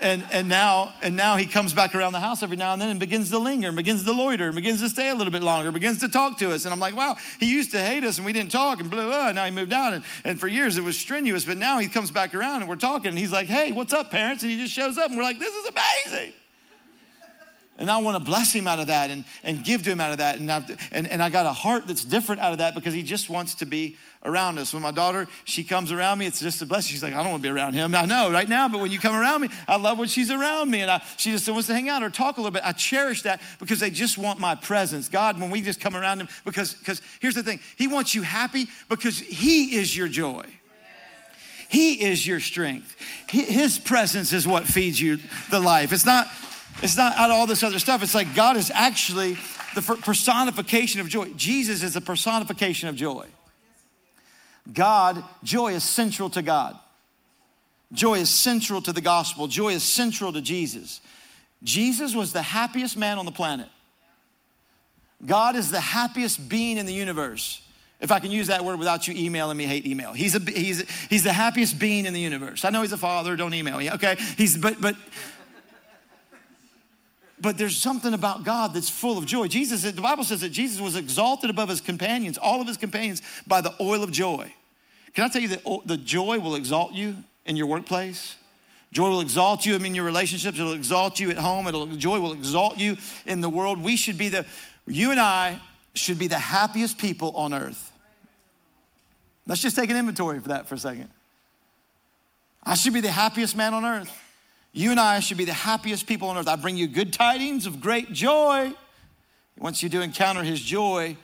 [0.00, 2.90] and and now and now he comes back around the house every now and then
[2.90, 5.42] and begins to linger, and begins to loiter, and begins to stay a little bit
[5.42, 8.16] longer, begins to talk to us, and I'm like, wow, he used to hate us,
[8.16, 9.30] and we didn't talk, and blah blah.
[9.30, 12.10] Now he moved out, and, and for years it was strenuous, but now he comes
[12.10, 14.42] back around, and we're talking, and he's like, hey, what's up, parents?
[14.42, 16.32] And he just shows up, and we're like, this is amazing.
[17.78, 20.10] And I want to bless him out of that and, and give to him out
[20.10, 20.38] of that.
[20.38, 23.04] And, I've, and, and I got a heart that's different out of that because he
[23.04, 24.74] just wants to be around us.
[24.74, 26.90] When my daughter, she comes around me, it's just a blessing.
[26.90, 27.94] She's like, I don't want to be around him.
[27.94, 30.72] I know right now, but when you come around me, I love when she's around
[30.72, 30.80] me.
[30.80, 32.62] And I, she just wants to hang out or talk a little bit.
[32.64, 35.08] I cherish that because they just want my presence.
[35.08, 38.22] God, when we just come around him, because, because here's the thing He wants you
[38.22, 40.44] happy because He is your joy.
[41.68, 42.96] He is your strength.
[43.28, 45.18] His presence is what feeds you
[45.50, 45.92] the life.
[45.92, 46.26] It's not
[46.82, 48.02] it's not out of all this other stuff.
[48.02, 49.36] It's like God is actually
[49.74, 51.32] the personification of joy.
[51.36, 53.26] Jesus is the personification of joy.
[54.72, 56.78] God, joy is central to God.
[57.92, 59.46] Joy is central to the gospel.
[59.46, 61.00] Joy is central to Jesus.
[61.62, 63.68] Jesus was the happiest man on the planet.
[65.24, 67.62] God is the happiest being in the universe.
[68.00, 70.12] If I can use that word without you emailing me, hate email.
[70.12, 72.64] He's, a, he's, he's the happiest being in the universe.
[72.64, 74.16] I know he's a father, don't email me, okay?
[74.36, 74.94] He's, but, but,
[77.40, 79.48] but there's something about God that's full of joy.
[79.48, 83.22] Jesus, the Bible says that Jesus was exalted above his companions, all of his companions,
[83.46, 84.52] by the oil of joy.
[85.14, 88.36] Can I tell you that the joy will exalt you in your workplace?
[88.92, 90.58] Joy will exalt you in your relationships.
[90.58, 91.66] It'll exalt you at home.
[91.66, 92.96] It'll, joy will exalt you
[93.26, 93.82] in the world.
[93.82, 94.46] We should be the,
[94.86, 95.60] you and I
[95.94, 97.92] should be the happiest people on earth.
[99.46, 101.08] Let's just take an inventory for that for a second.
[102.62, 104.12] I should be the happiest man on earth.
[104.78, 106.46] You and I should be the happiest people on earth.
[106.46, 108.72] I bring you good tidings of great joy.
[109.58, 111.16] Once you do encounter his joy,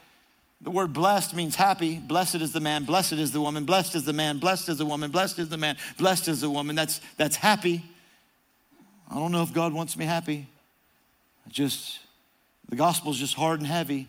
[0.60, 1.98] the word blessed means happy.
[1.98, 4.84] Blessed is the man, blessed is the woman, blessed is the man, blessed is the
[4.84, 6.74] woman, blessed is the man, blessed is the woman.
[6.74, 7.84] That's, that's happy.
[9.08, 10.48] I don't know if God wants me happy.
[11.46, 12.00] Just,
[12.68, 14.08] the gospel is just hard and heavy,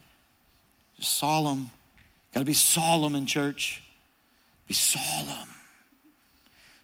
[0.98, 1.70] just solemn.
[2.34, 3.84] Got to be solemn in church.
[4.68, 5.50] Be solemn,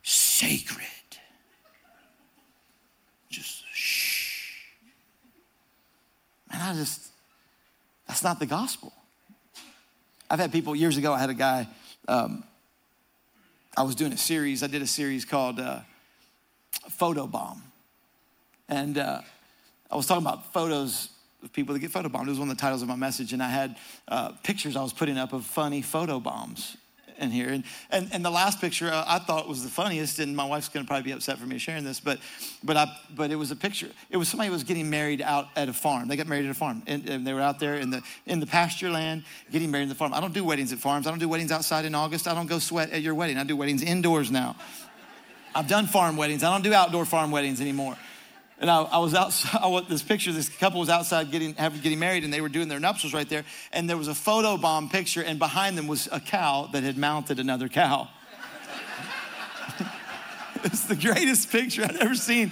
[0.04, 0.86] sacred.
[3.32, 4.58] Just shh.
[6.52, 7.08] And I just,
[8.08, 8.94] that's not the gospel.
[10.30, 11.68] I've had people years ago, I had a guy,
[12.08, 12.44] um,
[13.76, 15.80] I was doing a series, I did a series called uh,
[16.90, 17.64] Photo Bomb.
[18.68, 19.22] And uh,
[19.90, 21.10] I was talking about photos
[21.42, 22.28] of people that get photobombed.
[22.28, 23.34] It was one of the titles of my message.
[23.34, 26.76] And I had uh, pictures I was putting up of funny photo bombs
[27.22, 27.50] in here.
[27.50, 30.86] And, and, and the last picture I thought was the funniest, and my wife's gonna
[30.86, 32.20] probably be upset for me sharing this, but,
[32.64, 33.90] but, I, but it was a picture.
[34.10, 36.08] It was somebody who was getting married out at a farm.
[36.08, 38.40] They got married at a farm, and, and they were out there in the, in
[38.40, 40.14] the pasture land getting married in the farm.
[40.14, 41.08] I don't do weddings at farms.
[41.08, 42.28] I don't do weddings outside in August.
[42.28, 43.38] I don't go sweat at your wedding.
[43.38, 44.56] I do weddings indoors now.
[45.54, 46.44] I've done farm weddings.
[46.44, 47.98] I don't do outdoor farm weddings anymore.
[48.62, 52.32] And I, I was outside, this picture, this couple was outside getting, getting married and
[52.32, 53.44] they were doing their nuptials right there.
[53.74, 56.98] And there was a photo bomb picture and behind them was a cow that had
[56.98, 58.08] mounted another cow.
[60.64, 62.52] it's the greatest picture I've ever seen.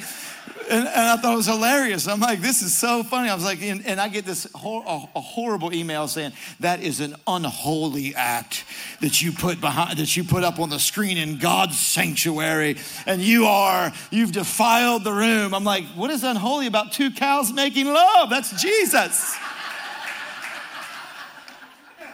[0.70, 2.08] And, and, I thought it was hilarious.
[2.08, 3.28] I'm like, this is so funny.
[3.28, 6.82] I was like, and, and I get this hor- a, a, horrible email saying that
[6.82, 8.66] is an unholy act
[9.02, 12.78] that you put behind, that you put up on the screen in God's sanctuary,
[13.08, 15.56] and you are you've defiled the room.
[15.56, 18.30] I'm like, what is unholy about two cows making love?
[18.30, 19.36] That's Jesus.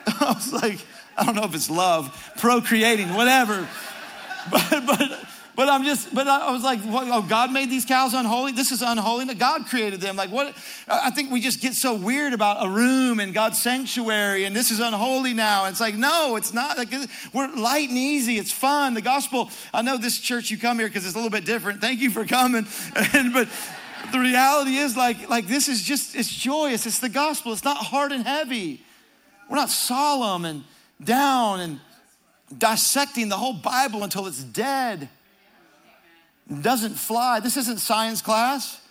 [0.07, 0.79] I was like,
[1.17, 3.67] I don't know if it's love, procreating, whatever,
[4.51, 8.13] but but but I'm just, but I was like, what, oh, God made these cows
[8.13, 8.51] unholy?
[8.51, 9.33] This is unholy.
[9.35, 10.15] God created them.
[10.15, 10.55] Like, what?
[10.87, 14.71] I think we just get so weird about a room and God's sanctuary and this
[14.71, 15.65] is unholy now.
[15.65, 16.77] It's like, no, it's not.
[16.77, 16.89] Like,
[17.33, 18.37] we're light and easy.
[18.37, 18.93] It's fun.
[18.93, 21.81] The gospel, I know this church you come here because it's a little bit different.
[21.81, 22.67] Thank you for coming.
[23.13, 23.47] And, but,
[24.11, 27.77] the reality is like like this is just it's joyous it's the gospel it's not
[27.77, 28.83] hard and heavy
[29.49, 30.63] we're not solemn and
[31.03, 31.79] down and
[32.55, 35.09] dissecting the whole bible until it's dead
[36.61, 37.39] doesn't fly.
[37.39, 38.81] This isn't science class.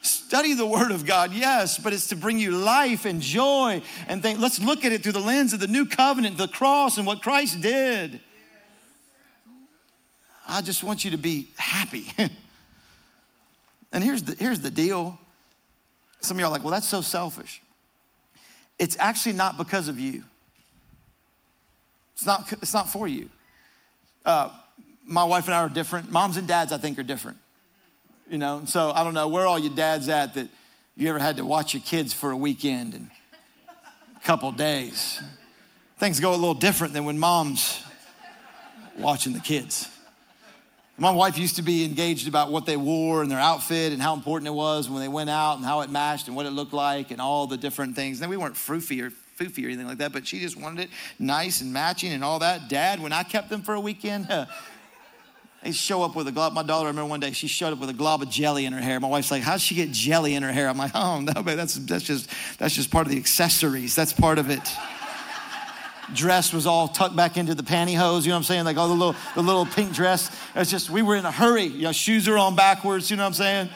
[0.00, 4.20] Study the Word of God, yes, but it's to bring you life and joy and
[4.20, 4.40] think.
[4.40, 7.22] Let's look at it through the lens of the new covenant, the cross, and what
[7.22, 8.20] Christ did.
[10.48, 12.06] I just want you to be happy.
[13.92, 15.18] and here's the, here's the deal.
[16.20, 17.62] Some of y'all are like, well, that's so selfish.
[18.78, 20.24] It's actually not because of you.
[22.14, 23.30] It's not, it's not for you.
[24.24, 24.50] Uh,
[25.04, 26.10] my wife and I are different.
[26.10, 27.38] Moms and dads, I think, are different.
[28.30, 30.48] You know, so I don't know where all your dads at that
[30.96, 33.10] you ever had to watch your kids for a weekend and
[34.16, 35.20] a couple days.
[35.98, 37.82] Things go a little different than when mom's
[38.98, 39.88] watching the kids.
[40.98, 44.14] My wife used to be engaged about what they wore and their outfit and how
[44.14, 46.74] important it was when they went out and how it matched and what it looked
[46.74, 48.20] like and all the different things.
[48.20, 50.90] Then we weren't froofy or foofy or anything like that, but she just wanted it
[51.18, 52.68] nice and matching and all that.
[52.68, 54.28] Dad, when I kept them for a weekend,
[55.62, 56.54] They show up with a glob.
[56.54, 58.72] My daughter, I remember one day, she showed up with a glob of jelly in
[58.72, 58.98] her hair.
[58.98, 61.56] My wife's like, "How'd she get jelly in her hair?" I'm like, "Oh no, but
[61.56, 63.94] that's that's just that's just part of the accessories.
[63.94, 64.68] That's part of it."
[66.14, 68.22] dress was all tucked back into the pantyhose.
[68.22, 68.64] You know what I'm saying?
[68.64, 70.30] Like all the little the little pink dress.
[70.54, 71.64] It's just we were in a hurry.
[71.64, 73.10] You know, shoes are on backwards.
[73.10, 73.68] You know what I'm saying?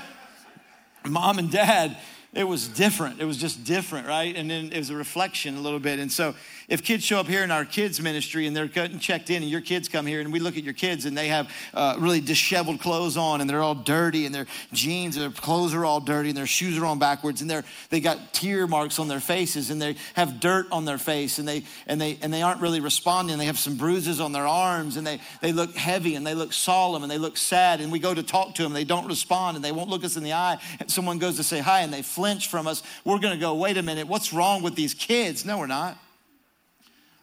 [1.07, 1.97] Mom and dad,
[2.33, 3.21] it was different.
[3.21, 4.35] It was just different, right?
[4.35, 5.99] And then it was a reflection a little bit.
[5.99, 6.35] And so
[6.69, 9.51] if kids show up here in our kids ministry and they're getting checked in and
[9.51, 12.21] your kids come here and we look at your kids and they have uh, really
[12.21, 16.01] disheveled clothes on and they're all dirty and their jeans and their clothes are all
[16.01, 19.21] dirty and their shoes are on backwards and they're they got tear marks on their
[19.21, 22.61] faces and they have dirt on their face and they and they and they aren't
[22.61, 23.39] really responding.
[23.39, 26.53] They have some bruises on their arms and they they look heavy and they look
[26.53, 28.73] solemn and they look sad and we go to talk to them.
[28.73, 30.59] They don't respond and they won't look us in the eye.
[30.81, 32.83] And someone goes to say hi and they flinch from us.
[33.05, 34.09] We're going to go wait a minute.
[34.09, 35.45] What's wrong with these kids?
[35.45, 35.99] No we're not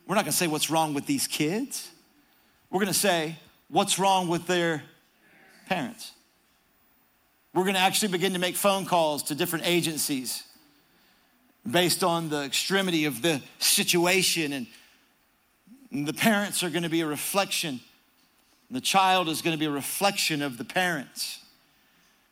[0.07, 1.89] we're not gonna say what's wrong with these kids.
[2.69, 3.37] We're gonna say
[3.69, 4.83] what's wrong with their
[5.67, 6.11] parents.
[7.53, 10.43] We're gonna actually begin to make phone calls to different agencies
[11.69, 14.53] based on the extremity of the situation.
[14.53, 14.67] And,
[15.91, 17.79] the parents are gonna be a reflection,
[18.71, 21.39] the child is gonna be a reflection of the parents.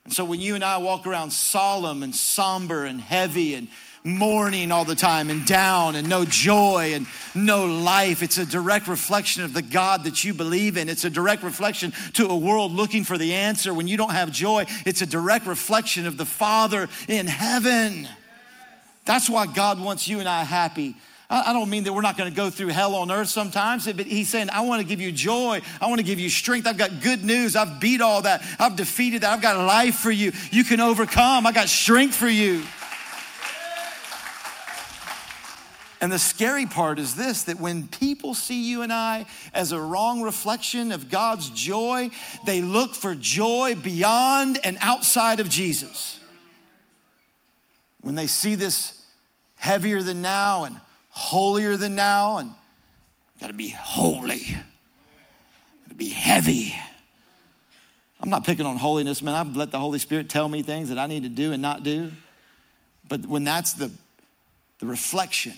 [0.04, 3.68] And so when you and I walk around solemn and somber and heavy and
[4.04, 8.24] mourning all the time and down and no joy and no life.
[8.24, 10.90] It's a direct reflection of the God that you believe in.
[10.90, 13.74] It's a direct reflection to a world looking for the answer.
[13.74, 18.08] When you don't have joy, it's a direct reflection of the Father in heaven.
[19.06, 20.96] That's why God wants you and I happy.
[21.34, 24.06] I don't mean that we're not going to go through hell on earth sometimes, but
[24.06, 25.62] he's saying, I want to give you joy.
[25.80, 26.68] I want to give you strength.
[26.68, 27.56] I've got good news.
[27.56, 28.44] I've beat all that.
[28.60, 29.32] I've defeated that.
[29.32, 30.34] I've got life for you.
[30.52, 31.48] You can overcome.
[31.48, 32.64] I got strength for you.
[36.02, 39.80] And the scary part is this that when people see you and I as a
[39.80, 42.10] wrong reflection of God's joy,
[42.44, 46.20] they look for joy beyond and outside of Jesus.
[48.02, 49.00] When they see this
[49.56, 52.52] heavier than now and holier than now, and
[53.40, 54.42] gotta be holy,
[55.84, 56.74] gotta be heavy.
[58.20, 59.36] I'm not picking on holiness, man.
[59.36, 61.84] I've let the Holy Spirit tell me things that I need to do and not
[61.84, 62.12] do.
[63.08, 63.92] But when that's the,
[64.80, 65.54] the reflection,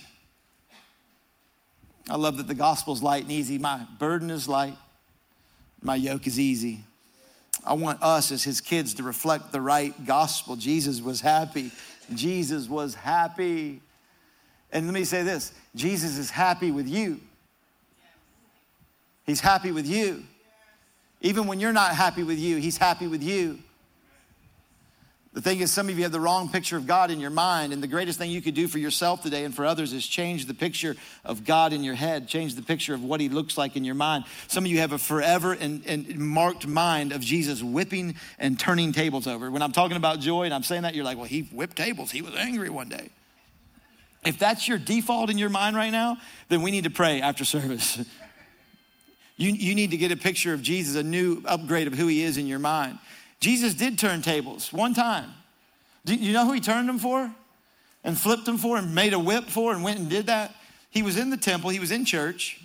[2.10, 3.58] I love that the gospel's light and easy.
[3.58, 4.78] My burden is light,
[5.82, 6.82] my yoke is easy.
[7.66, 10.56] I want us as his kids to reflect the right gospel.
[10.56, 11.72] Jesus was happy.
[12.14, 13.80] Jesus was happy.
[14.72, 17.22] And let me say this Jesus is happy with you.
[19.26, 20.24] He's happy with you.
[21.22, 23.60] Even when you're not happy with you, He's happy with you.
[25.34, 27.74] The thing is, some of you have the wrong picture of God in your mind,
[27.74, 30.46] and the greatest thing you could do for yourself today and for others is change
[30.46, 33.76] the picture of God in your head, change the picture of what He looks like
[33.76, 34.26] in your mind.
[34.48, 38.92] Some of you have a forever and, and marked mind of Jesus whipping and turning
[38.92, 39.50] tables over.
[39.50, 42.12] When I'm talking about joy and I'm saying that, you're like, well, He whipped tables,
[42.12, 43.10] He was angry one day.
[44.24, 46.18] If that's your default in your mind right now,
[46.50, 47.98] then we need to pray after service.
[49.38, 52.22] you, you need to get a picture of Jesus, a new upgrade of who He
[52.22, 53.00] is in your mind.
[53.44, 55.30] Jesus did turn tables one time.
[56.06, 57.30] Do you know who he turned them for?
[58.06, 60.56] And flipped them for and made a whip for and went and did that?
[60.90, 62.62] He was in the temple, he was in church,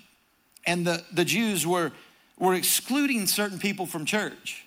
[0.67, 1.91] and the, the Jews were,
[2.39, 4.65] were excluding certain people from church.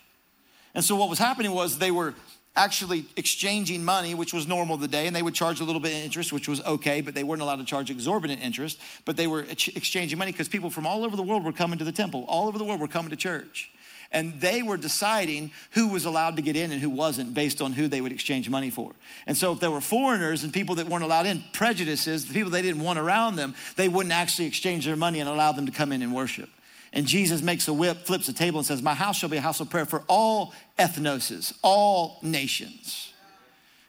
[0.75, 2.13] And so what was happening was they were
[2.57, 5.93] actually exchanging money, which was normal the day, and they would charge a little bit
[5.93, 8.79] of interest, which was okay, but they weren't allowed to charge exorbitant interest.
[9.05, 11.85] But they were exchanging money because people from all over the world were coming to
[11.85, 13.70] the temple, all over the world were coming to church
[14.11, 17.71] and they were deciding who was allowed to get in and who wasn't based on
[17.71, 18.91] who they would exchange money for.
[19.25, 22.51] And so if there were foreigners and people that weren't allowed in, prejudices, the people
[22.51, 25.71] they didn't want around them, they wouldn't actually exchange their money and allow them to
[25.71, 26.49] come in and worship.
[26.93, 29.41] And Jesus makes a whip, flips a table, and says, My house shall be a
[29.41, 33.13] house of prayer for all ethnoses, all nations.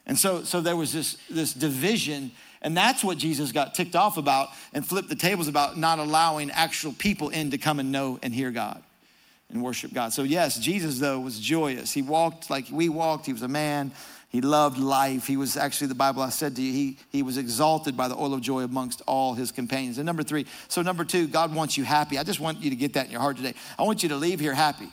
[0.07, 2.31] And so, so there was this, this division,
[2.61, 6.53] and that's what Jesus got ticked off about and flipped the tables about not allowing
[6.53, 8.85] actual people in to come and know and hear God
[9.53, 10.13] and worship God.
[10.13, 11.93] So, yes, Jesus, though, was joyous.
[11.93, 13.27] He walked like we walked.
[13.27, 13.93] He was a man.
[14.33, 15.27] He loved life.
[15.27, 18.17] He was actually, the Bible I said to you, he, he was exalted by the
[18.17, 19.99] oil of joy amongst all his companions.
[19.99, 22.17] And number three, so number two, God wants you happy.
[22.17, 23.53] I just want you to get that in your heart today.
[23.79, 24.89] I want you to leave here happy.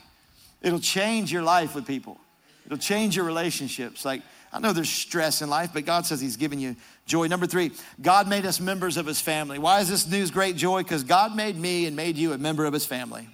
[0.60, 2.18] It'll change your life with people,
[2.66, 4.04] it'll change your relationships.
[4.04, 4.20] Like,
[4.52, 7.28] I know there's stress in life, but God says He's giving you joy.
[7.28, 7.70] Number three,
[8.02, 9.58] God made us members of His family.
[9.58, 10.82] Why is this news great joy?
[10.82, 13.28] Because God made me and made you a member of His family.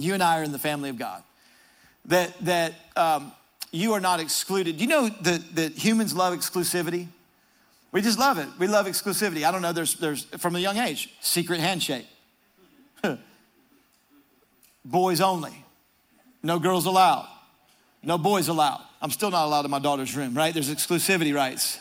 [0.00, 1.22] You and I are in the family of God.
[2.06, 3.32] That, that um,
[3.70, 4.80] you are not excluded.
[4.80, 7.06] You know that, that humans love exclusivity?
[7.92, 8.48] We just love it.
[8.58, 9.44] We love exclusivity.
[9.44, 12.06] I don't know, there's, there's from a young age, secret handshake.
[14.84, 15.64] boys only.
[16.42, 17.28] No girls allowed.
[18.02, 18.80] No boys allowed.
[19.02, 20.54] I'm still not allowed in my daughter's room, right?
[20.54, 21.78] There's exclusivity rights.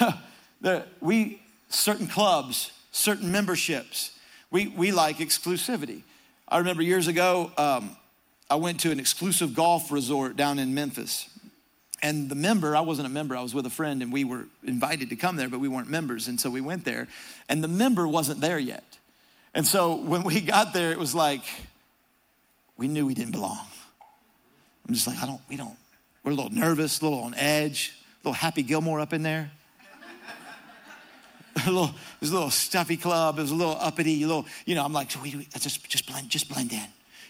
[0.60, 4.12] there, we, certain clubs, certain memberships,
[4.50, 6.02] we, we like exclusivity.
[6.50, 7.96] I remember years ago, um,
[8.50, 11.28] I went to an exclusive golf resort down in Memphis.
[12.02, 14.46] And the member, I wasn't a member, I was with a friend, and we were
[14.64, 16.28] invited to come there, but we weren't members.
[16.28, 17.06] And so we went there,
[17.48, 18.98] and the member wasn't there yet.
[19.54, 21.42] And so when we got there, it was like,
[22.76, 23.66] we knew we didn't belong.
[24.88, 25.76] I'm just like, I don't, we don't,
[26.24, 29.50] we're a little nervous, a little on edge, a little Happy Gilmore up in there.
[31.66, 33.38] a little, a little stuffy club.
[33.38, 36.48] It was a little uppity, a little, you know, I'm like, just, just blend, just
[36.48, 36.86] blend in.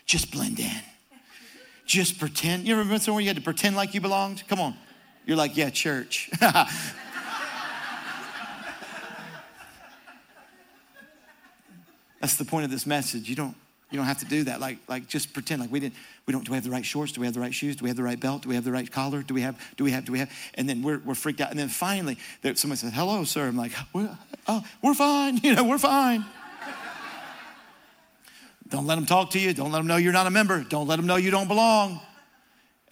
[0.07, 0.83] Just blend in.
[1.87, 2.67] Just pretend.
[2.67, 4.43] You ever been somewhere you had to pretend like you belonged?
[4.49, 4.77] Come on.
[5.27, 6.31] You're like, yeah, church.
[12.21, 13.29] That's the point of this message.
[13.29, 13.57] You don't,
[13.91, 14.61] you don't have to do that.
[14.61, 15.95] Like, like just pretend like we didn't,
[16.27, 17.13] we don't, do we have the right shorts?
[17.13, 17.77] Do we have the right shoes?
[17.77, 18.43] Do we have the right belt?
[18.43, 19.23] Do we have the right collar?
[19.23, 20.31] Do we have, do we have, do we have?
[20.55, 21.51] And then we're, we're freaked out.
[21.51, 23.49] And then finally, there, somebody says, hello, sir.
[23.49, 25.39] I'm like, we're, oh, we're fine.
[25.43, 26.25] You know, we're fine.
[28.69, 29.53] don't let them talk to you.
[29.53, 30.63] Don't let them know you're not a member.
[30.63, 32.01] Don't let them know you don't belong.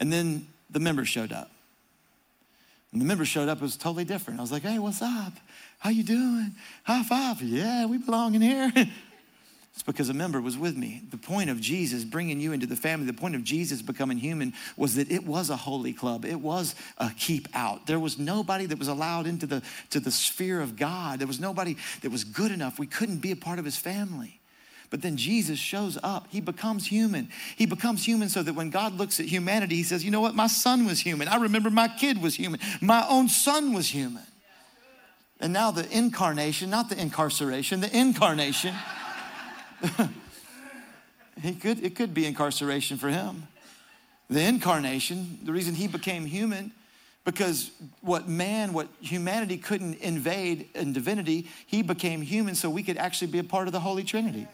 [0.00, 1.50] And then the member showed up.
[2.92, 4.40] And the member showed up, it was totally different.
[4.40, 5.34] I was like, hey, what's up?
[5.78, 6.54] How you doing?
[6.82, 7.40] High five.
[7.42, 8.72] Yeah, we belong in here.
[9.78, 11.02] It's because a member was with me.
[11.08, 14.52] The point of Jesus bringing you into the family, the point of Jesus becoming human
[14.76, 16.24] was that it was a holy club.
[16.24, 17.86] It was a keep out.
[17.86, 21.20] There was nobody that was allowed into the, to the sphere of God.
[21.20, 22.80] There was nobody that was good enough.
[22.80, 24.40] We couldn't be a part of his family.
[24.90, 26.26] But then Jesus shows up.
[26.28, 27.28] He becomes human.
[27.54, 30.34] He becomes human so that when God looks at humanity, he says, You know what?
[30.34, 31.28] My son was human.
[31.28, 32.58] I remember my kid was human.
[32.80, 34.24] My own son was human.
[35.38, 38.74] And now the incarnation, not the incarceration, the incarnation.
[41.42, 43.46] he could, it could be incarceration for him.
[44.30, 46.72] The incarnation, the reason he became human,
[47.24, 52.96] because what man, what humanity couldn't invade in divinity, he became human so we could
[52.96, 54.46] actually be a part of the Holy Trinity.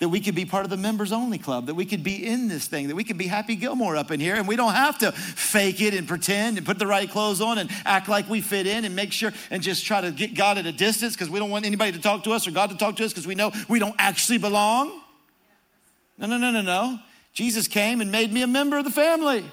[0.00, 2.48] That we could be part of the members only club, that we could be in
[2.48, 4.98] this thing, that we could be Happy Gilmore up in here, and we don't have
[4.98, 8.40] to fake it and pretend and put the right clothes on and act like we
[8.40, 11.28] fit in and make sure and just try to get God at a distance because
[11.28, 13.26] we don't want anybody to talk to us or God to talk to us because
[13.26, 14.90] we know we don't actually belong.
[16.16, 16.98] No, no, no, no, no.
[17.34, 19.44] Jesus came and made me a member of the family.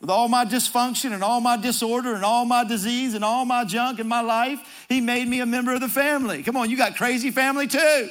[0.00, 3.64] With all my dysfunction and all my disorder and all my disease and all my
[3.64, 4.58] junk in my life,
[4.88, 6.42] He made me a member of the family.
[6.42, 8.10] Come on, you got crazy family too.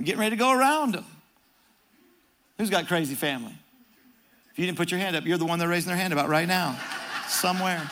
[0.00, 1.04] I'm getting ready to go around them.
[2.56, 3.52] Who's got crazy family?
[4.50, 6.30] If you didn't put your hand up, you're the one they're raising their hand about
[6.30, 6.80] right now,
[7.28, 7.82] somewhere.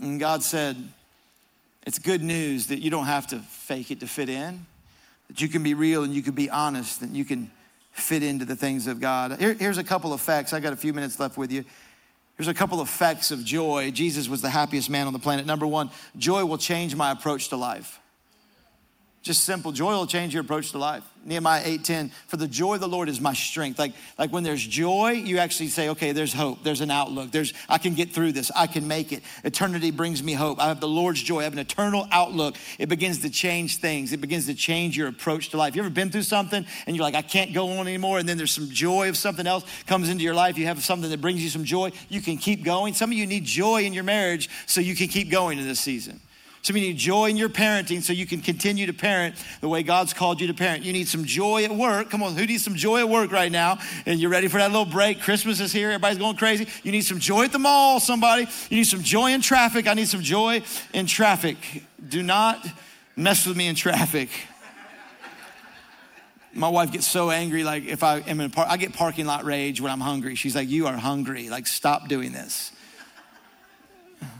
[0.00, 0.76] And God said,
[1.88, 4.64] It's good news that you don't have to fake it to fit in,
[5.26, 7.50] that you can be real and you can be honest, and you can
[7.90, 9.40] fit into the things of God.
[9.40, 10.52] Here, here's a couple of facts.
[10.52, 11.64] I got a few minutes left with you.
[12.36, 13.90] Here's a couple of facts of joy.
[13.90, 15.46] Jesus was the happiest man on the planet.
[15.46, 17.98] Number one, joy will change my approach to life.
[19.26, 19.72] Just simple.
[19.72, 21.02] Joy will change your approach to life.
[21.24, 23.76] Nehemiah 8:10, for the joy of the Lord is my strength.
[23.76, 27.52] Like, like when there's joy, you actually say, okay, there's hope, there's an outlook, there's
[27.68, 29.24] I can get through this, I can make it.
[29.42, 30.60] Eternity brings me hope.
[30.60, 32.54] I have the Lord's joy, I have an eternal outlook.
[32.78, 35.74] It begins to change things, it begins to change your approach to life.
[35.74, 38.36] You ever been through something and you're like, I can't go on anymore, and then
[38.36, 41.42] there's some joy of something else comes into your life, you have something that brings
[41.42, 42.94] you some joy, you can keep going.
[42.94, 45.80] Some of you need joy in your marriage so you can keep going in this
[45.80, 46.20] season.
[46.66, 49.68] Some of you need joy in your parenting so you can continue to parent the
[49.68, 50.82] way God's called you to parent.
[50.82, 52.10] You need some joy at work.
[52.10, 53.78] Come on, who needs some joy at work right now?
[54.04, 55.20] And you're ready for that little break.
[55.20, 55.90] Christmas is here.
[55.92, 56.66] Everybody's going crazy.
[56.82, 58.48] You need some joy at the mall, somebody.
[58.68, 59.86] You need some joy in traffic.
[59.86, 61.84] I need some joy in traffic.
[62.08, 62.66] Do not
[63.14, 64.28] mess with me in traffic.
[66.52, 69.26] My wife gets so angry, like if I am in a park, I get parking
[69.26, 70.34] lot rage when I'm hungry.
[70.34, 71.48] She's like, You are hungry.
[71.48, 72.72] Like, stop doing this.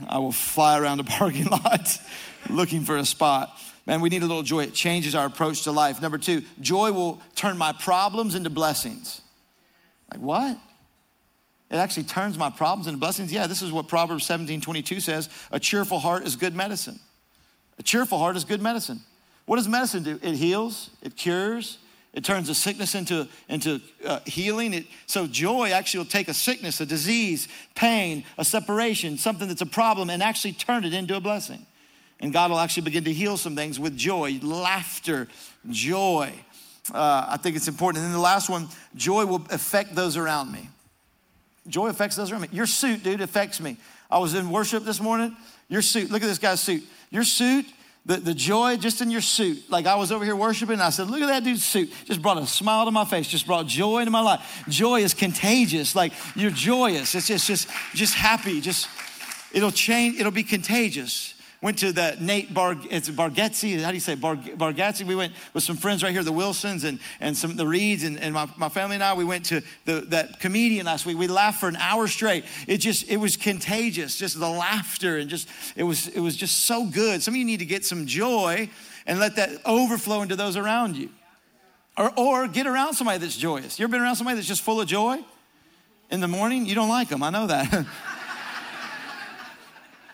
[0.07, 1.99] I will fly around the parking lot
[2.49, 3.57] looking for a spot.
[3.85, 4.63] Man, we need a little joy.
[4.63, 6.01] It changes our approach to life.
[6.01, 9.21] Number two, joy will turn my problems into blessings.
[10.11, 10.57] Like what?
[11.69, 13.31] It actually turns my problems into blessings.
[13.31, 16.99] Yeah, this is what Proverbs 17 22 says a cheerful heart is good medicine.
[17.79, 19.01] A cheerful heart is good medicine.
[19.45, 20.19] What does medicine do?
[20.21, 21.77] It heals, it cures,
[22.13, 24.73] it turns a sickness into, into uh, healing.
[24.73, 29.61] It, so, joy actually will take a sickness, a disease, pain, a separation, something that's
[29.61, 31.65] a problem, and actually turn it into a blessing.
[32.19, 35.27] And God will actually begin to heal some things with joy, laughter,
[35.69, 36.33] joy.
[36.91, 38.03] Uh, I think it's important.
[38.03, 40.69] And then the last one joy will affect those around me.
[41.67, 42.49] Joy affects those around me.
[42.51, 43.77] Your suit, dude, affects me.
[44.09, 45.35] I was in worship this morning.
[45.67, 46.83] Your suit, look at this guy's suit.
[47.11, 47.65] Your suit
[48.07, 49.69] the, the joy just in your suit.
[49.69, 51.91] Like I was over here worshiping, I said, Look at that dude's suit.
[52.05, 54.63] Just brought a smile to my face, just brought joy into my life.
[54.69, 55.93] Joy is contagious.
[55.93, 57.13] Like you're joyous.
[57.13, 58.61] It's just, just, just happy.
[58.61, 58.87] Just,
[59.51, 61.33] it'll change, it'll be contagious.
[61.59, 65.03] Went to the Nate Bar, it's Bargatze, how do you say Bar, Bargatze?
[65.03, 68.19] We went with some friends right here, the Wilsons and, and some the Reeds and,
[68.19, 71.17] and my, my family and I, we went to the, that comedian last week.
[71.17, 72.45] We laughed for an hour straight.
[72.67, 76.65] It just, it was contagious, just the laughter and just, it was, it was just
[76.65, 77.23] so good.
[77.23, 78.69] Some of you need to get some joy
[79.07, 81.09] and let that overflow into those around you.
[81.97, 83.79] Or, or get around somebody that's joyous.
[83.79, 85.17] You ever been around somebody that's just full of joy?
[86.11, 87.87] In the morning, you don't like them, I know that.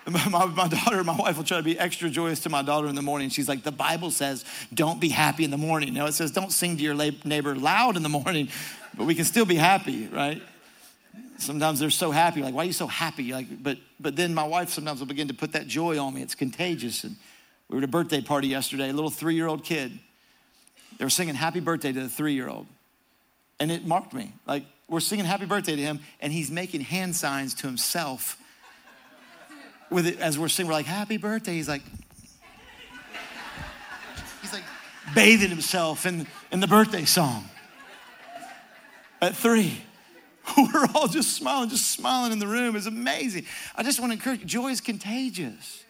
[0.10, 2.96] My, my daughter, my wife will try to be extra joyous to my daughter in
[2.96, 3.30] the morning.
[3.30, 4.44] She's like, the Bible says,
[4.74, 5.94] don't be happy in the morning.
[5.94, 8.50] No, it says, don't sing to your neighbor loud in the morning,
[8.98, 10.42] but we can still be happy, right?
[11.38, 13.32] Sometimes they're so happy, like, why are you so happy?
[13.32, 16.22] Like, but but then my wife sometimes will begin to put that joy on me.
[16.22, 17.06] It's contagious.
[17.06, 17.16] And
[17.70, 19.98] we were at a birthday party yesterday, a little three-year-old kid.
[20.98, 22.68] They were singing happy birthday to the three-year-old.
[23.60, 24.34] And it marked me.
[24.46, 28.38] Like, we're singing happy birthday to him, and he's making hand signs to himself
[29.94, 31.54] with it as we're singing, we're like, happy birthday.
[31.54, 31.84] He's like,
[34.42, 34.64] he's like
[35.16, 37.46] bathing himself in, in the birthday song.
[39.22, 39.82] At three,
[40.58, 42.76] we're all just smiling, just smiling in the room.
[42.76, 43.46] It's amazing.
[43.76, 45.84] I just want to encourage you, joy is contagious.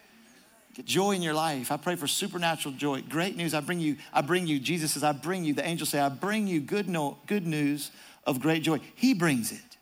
[0.75, 1.71] Get joy in your life.
[1.71, 3.03] I pray for supernatural joy.
[3.07, 3.53] Great news.
[3.53, 6.09] I bring you, I bring you, Jesus says, I bring you, the angels say, I
[6.09, 7.91] bring you good, no, good news
[8.25, 8.79] of great joy.
[8.95, 9.77] He brings it.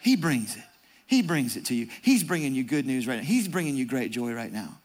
[0.00, 0.62] He brings it.
[1.08, 1.88] He brings it to you.
[2.02, 3.24] He's bringing you good news right now.
[3.24, 4.78] He's bringing you great joy right now.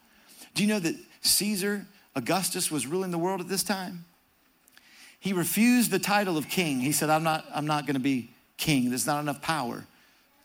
[0.55, 4.05] Do you know that Caesar Augustus was ruling the world at this time?
[5.19, 6.80] He refused the title of king.
[6.80, 8.88] He said, I'm not, I'm not going to be king.
[8.88, 9.86] There's not enough power.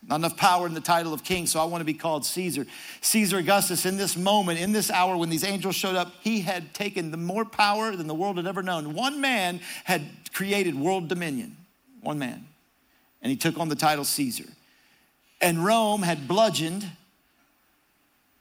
[0.05, 2.65] Not enough power in the title of king, so I want to be called Caesar.
[2.99, 6.73] Caesar Augustus, in this moment, in this hour when these angels showed up, he had
[6.73, 8.93] taken the more power than the world had ever known.
[8.93, 10.01] One man had
[10.33, 11.55] created world dominion.
[12.01, 12.45] One man.
[13.21, 14.45] And he took on the title Caesar.
[15.41, 16.85] And Rome had bludgeoned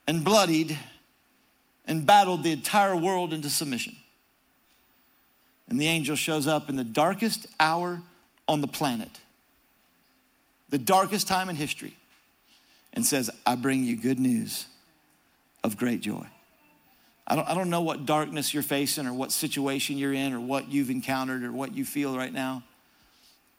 [0.07, 0.79] and bloodied
[1.87, 3.97] and battled the entire world into submission.
[5.69, 8.01] And the angel shows up in the darkest hour
[8.49, 9.21] on the planet,
[10.71, 11.95] the darkest time in history,
[12.95, 14.67] and says, I bring you good news
[15.63, 16.27] of great joy.
[17.27, 20.41] I don't, I don't know what darkness you're facing or what situation you're in or
[20.41, 22.63] what you've encountered or what you feel right now.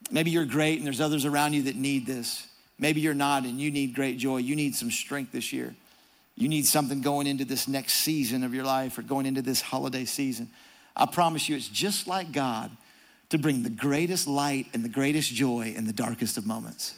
[0.10, 2.48] Maybe you're great and there's others around you that need this.
[2.80, 4.38] Maybe you're not and you need great joy.
[4.38, 5.76] You need some strength this year.
[6.36, 9.62] You need something going into this next season of your life or going into this
[9.62, 10.50] holiday season.
[10.96, 12.72] I promise you, it's just like God
[13.30, 16.96] to bring the greatest light and the greatest joy in the darkest of moments.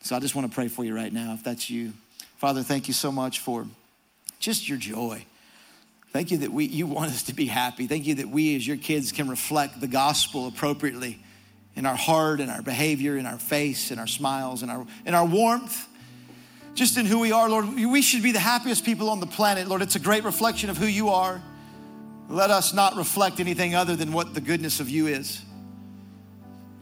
[0.00, 1.92] So I just want to pray for you right now, if that's you.
[2.38, 3.66] Father, thank you so much for
[4.38, 5.26] just your joy.
[6.12, 7.86] Thank you that we, you want us to be happy.
[7.86, 11.22] Thank you that we, as your kids, can reflect the gospel appropriately
[11.76, 15.14] in our heart, in our behavior, in our face, in our smiles, in our, in
[15.14, 15.88] our warmth,
[16.74, 17.74] just in who we are, Lord.
[17.74, 19.82] We should be the happiest people on the planet, Lord.
[19.82, 21.42] It's a great reflection of who you are.
[22.28, 25.42] Let us not reflect anything other than what the goodness of you is.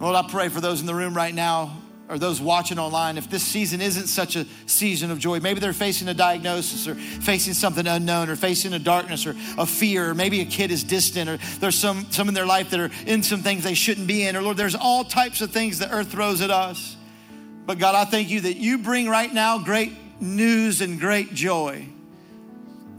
[0.01, 1.77] Lord, I pray for those in the room right now
[2.09, 5.75] or those watching online, if this season isn't such a season of joy, maybe they're
[5.75, 10.15] facing a diagnosis or facing something unknown or facing a darkness or a fear, or
[10.15, 13.23] maybe a kid is distant or there's some, some in their life that are in
[13.23, 16.11] some things they shouldn't be in, or Lord, there's all types of things that earth
[16.11, 16.97] throws at us.
[17.67, 21.87] But God, I thank you that you bring right now great news and great joy,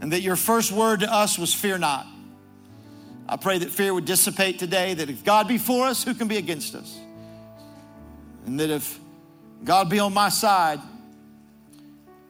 [0.00, 2.06] and that your first word to us was fear not.
[3.28, 6.28] I pray that fear would dissipate today, that if God be for us, who can
[6.28, 6.99] be against us?
[8.50, 8.98] And that if
[9.62, 10.80] God be on my side,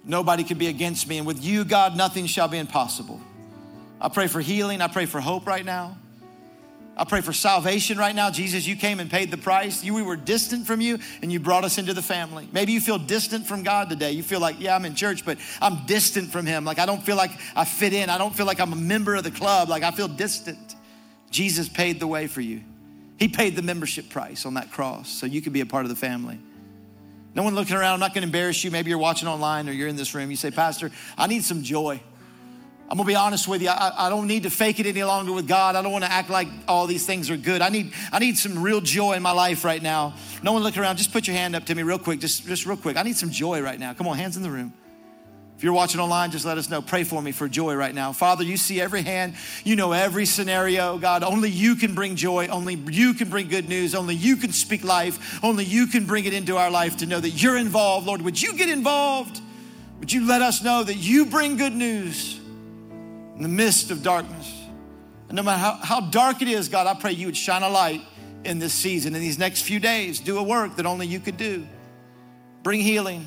[0.05, 1.17] nobody can be against me.
[1.17, 3.19] And with you, God, nothing shall be impossible.
[3.99, 4.83] I pray for healing.
[4.83, 5.97] I pray for hope right now.
[6.95, 8.31] I pray for salvation right now.
[8.31, 9.83] Jesus, you came and paid the price.
[9.83, 12.47] You, we were distant from you and you brought us into the family.
[12.53, 14.13] Maybe you feel distant from God today.
[14.13, 16.67] You feel like, yeah, I'm in church, but I'm distant from Him.
[16.67, 18.11] Like I don't feel like I fit in.
[18.11, 19.71] I don't feel like I'm a member of the club.
[19.71, 20.75] Like I feel distant.
[21.31, 22.61] Jesus paid the way for you.
[23.21, 25.91] He paid the membership price on that cross so you could be a part of
[25.91, 26.41] the family.
[27.35, 27.93] No one looking around.
[27.93, 28.71] I'm not going to embarrass you.
[28.71, 30.31] Maybe you're watching online or you're in this room.
[30.31, 32.01] You say, Pastor, I need some joy.
[32.89, 33.69] I'm gonna be honest with you.
[33.69, 35.77] I, I, don't need to fake it any longer with God.
[35.77, 37.63] I don't want to act like all these things are good.
[37.63, 40.15] I need, I need some real joy in my life right now.
[40.43, 40.97] No one looking around.
[40.97, 42.19] Just put your hand up to me real quick.
[42.19, 42.97] Just, just real quick.
[42.97, 43.95] I need some joy right now.
[43.95, 44.73] Come on, hands in the room.
[45.61, 46.81] If you're watching online, just let us know.
[46.81, 48.15] Pray for me for joy right now.
[48.15, 49.35] Father, you see every hand.
[49.63, 50.97] You know every scenario.
[50.97, 52.47] God, only you can bring joy.
[52.47, 53.95] Only you can bring good news.
[53.95, 55.39] Only you can speak life.
[55.45, 58.07] Only you can bring it into our life to know that you're involved.
[58.07, 59.43] Lord, would you get involved?
[59.99, 62.41] Would you let us know that you bring good news
[63.37, 64.51] in the midst of darkness?
[65.29, 67.69] And no matter how, how dark it is, God, I pray you would shine a
[67.69, 68.01] light
[68.45, 70.21] in this season, in these next few days.
[70.21, 71.67] Do a work that only you could do.
[72.63, 73.27] Bring healing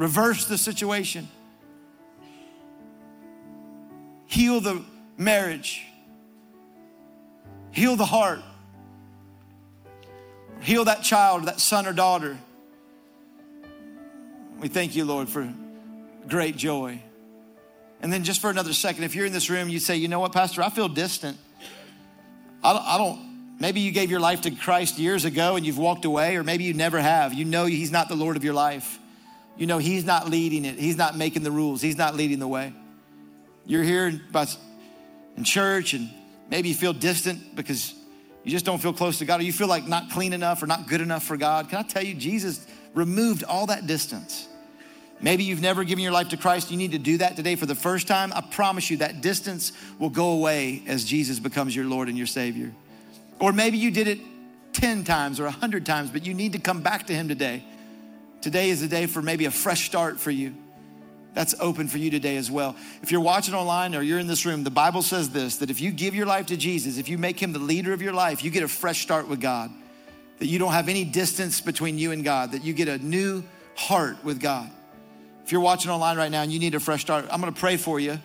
[0.00, 1.28] reverse the situation,
[4.24, 4.82] heal the
[5.18, 5.84] marriage,
[7.70, 8.40] heal the heart,
[10.62, 12.38] heal that child, that son or daughter.
[14.58, 15.52] We thank you, Lord, for
[16.26, 17.02] great joy.
[18.00, 20.20] And then, just for another second, if you're in this room, you say, you know
[20.20, 21.36] what, Pastor, I feel distant.
[22.64, 25.76] I don't, I don't, maybe you gave your life to Christ years ago and you've
[25.76, 27.34] walked away, or maybe you never have.
[27.34, 28.98] You know He's not the Lord of your life.
[29.56, 32.48] You know, He's not leading it, He's not making the rules, He's not leading the
[32.48, 32.72] way.
[33.66, 36.10] You're here in church and
[36.50, 37.94] maybe you feel distant because
[38.42, 40.66] you just don't feel close to God, or you feel like not clean enough or
[40.66, 41.68] not good enough for God.
[41.68, 44.48] Can I tell you, Jesus removed all that distance.
[45.20, 46.70] Maybe you've never given your life to Christ.
[46.70, 48.32] You need to do that today for the first time.
[48.34, 52.26] I promise you that distance will go away as Jesus becomes your Lord and your
[52.26, 52.72] Savior.
[53.38, 54.18] Or maybe you did it
[54.72, 57.62] 10 times or 100 times, but you need to come back to Him today.
[58.40, 60.54] Today is a day for maybe a fresh start for you.
[61.34, 62.74] That's open for you today as well.
[63.02, 65.80] If you're watching online or you're in this room, the Bible says this that if
[65.80, 68.42] you give your life to Jesus, if you make him the leader of your life,
[68.42, 69.70] you get a fresh start with God.
[70.38, 73.44] That you don't have any distance between you and God, that you get a new
[73.76, 74.70] heart with God.
[75.44, 77.76] If you're watching online right now and you need a fresh start, I'm gonna pray
[77.76, 78.18] for you.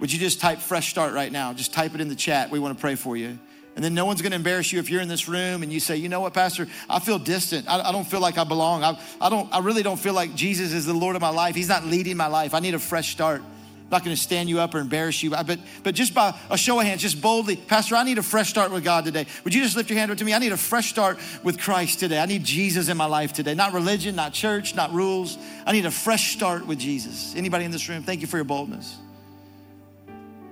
[0.00, 1.52] Would you just type fresh start right now?
[1.52, 2.50] Just type it in the chat.
[2.50, 3.38] We wanna pray for you.
[3.78, 5.78] And then no one's going to embarrass you if you're in this room and you
[5.78, 7.68] say, you know what, Pastor, I feel distant.
[7.68, 8.82] I, I don't feel like I belong.
[8.82, 11.54] I, I, don't, I really don't feel like Jesus is the Lord of my life.
[11.54, 12.54] He's not leading my life.
[12.54, 13.40] I need a fresh start.
[13.40, 15.30] I'm not going to stand you up or embarrass you.
[15.30, 18.48] But, but just by a show of hands, just boldly, Pastor, I need a fresh
[18.48, 19.26] start with God today.
[19.44, 20.34] Would you just lift your hand up to me?
[20.34, 22.18] I need a fresh start with Christ today.
[22.18, 23.54] I need Jesus in my life today.
[23.54, 25.38] Not religion, not church, not rules.
[25.64, 27.36] I need a fresh start with Jesus.
[27.36, 28.02] Anybody in this room?
[28.02, 28.96] Thank you for your boldness.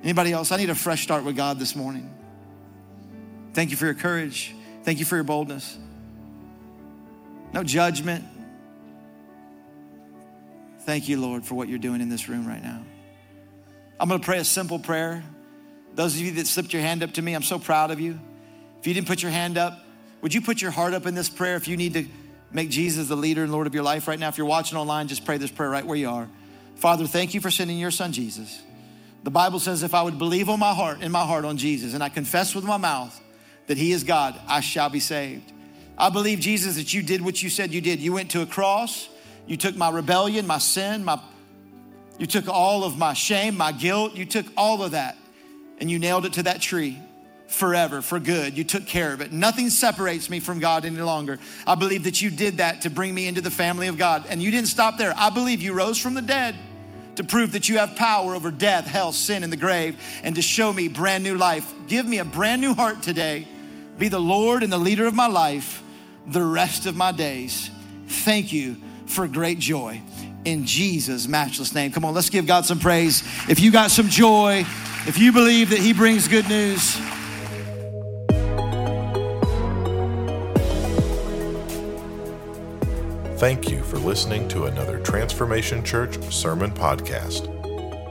[0.05, 0.53] Anybody else?
[0.53, 2.09] I need a fresh start with God this morning.
[3.57, 4.55] Thank you for your courage.
[4.83, 5.79] Thank you for your boldness.
[7.55, 8.23] No judgment.
[10.81, 12.83] Thank you, Lord, for what you're doing in this room right now.
[13.99, 15.25] I'm going to pray a simple prayer.
[15.95, 18.21] Those of you that slipped your hand up to me, I'm so proud of you.
[18.79, 19.81] If you didn't put your hand up,
[20.21, 22.05] would you put your heart up in this prayer if you need to
[22.53, 24.29] make Jesus the leader and Lord of your life right now?
[24.29, 26.29] If you're watching online, just pray this prayer right where you are.
[26.75, 28.63] Father, thank you for sending your son Jesus.
[29.23, 31.95] The Bible says if I would believe on my heart, in my heart on Jesus,
[31.95, 33.19] and I confess with my mouth
[33.67, 35.53] that He is God, I shall be saved.
[35.99, 38.01] I believe, Jesus, that you did what you said you did.
[38.01, 39.09] You went to a cross,
[39.47, 41.21] you took my rebellion, my sin, my
[42.19, 45.17] you took all of my shame, my guilt, you took all of that
[45.79, 46.99] and you nailed it to that tree.
[47.49, 48.57] forever for good.
[48.57, 49.33] You took care of it.
[49.33, 51.39] Nothing separates me from God any longer.
[51.67, 54.27] I believe that you did that to bring me into the family of God.
[54.29, 55.15] And you didn't stop there.
[55.17, 56.55] I believe you rose from the dead
[57.17, 60.43] to prove that you have power over death, hell, sin, and the grave, and to
[60.43, 61.73] show me brand new life.
[61.87, 63.49] Give me a brand new heart today.
[63.99, 65.83] Be the Lord and the leader of my life
[66.27, 67.71] the rest of my days.
[68.09, 68.77] Thank you
[69.07, 70.03] for great joy.
[70.45, 71.93] In Jesus' matchless name.
[71.93, 73.23] Come on, let's give God some praise.
[73.49, 74.65] If you got some joy,
[75.07, 76.97] if you believe that He brings good news,
[83.37, 87.53] Thank you for listening to another Transformation Church Sermon Podcast.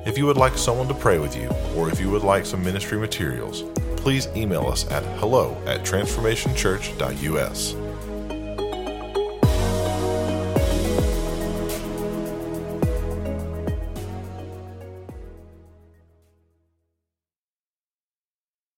[0.05, 2.63] If you would like someone to pray with you, or if you would like some
[2.63, 3.63] ministry materials,
[4.05, 7.84] please email us at hello at transformationchurch.us.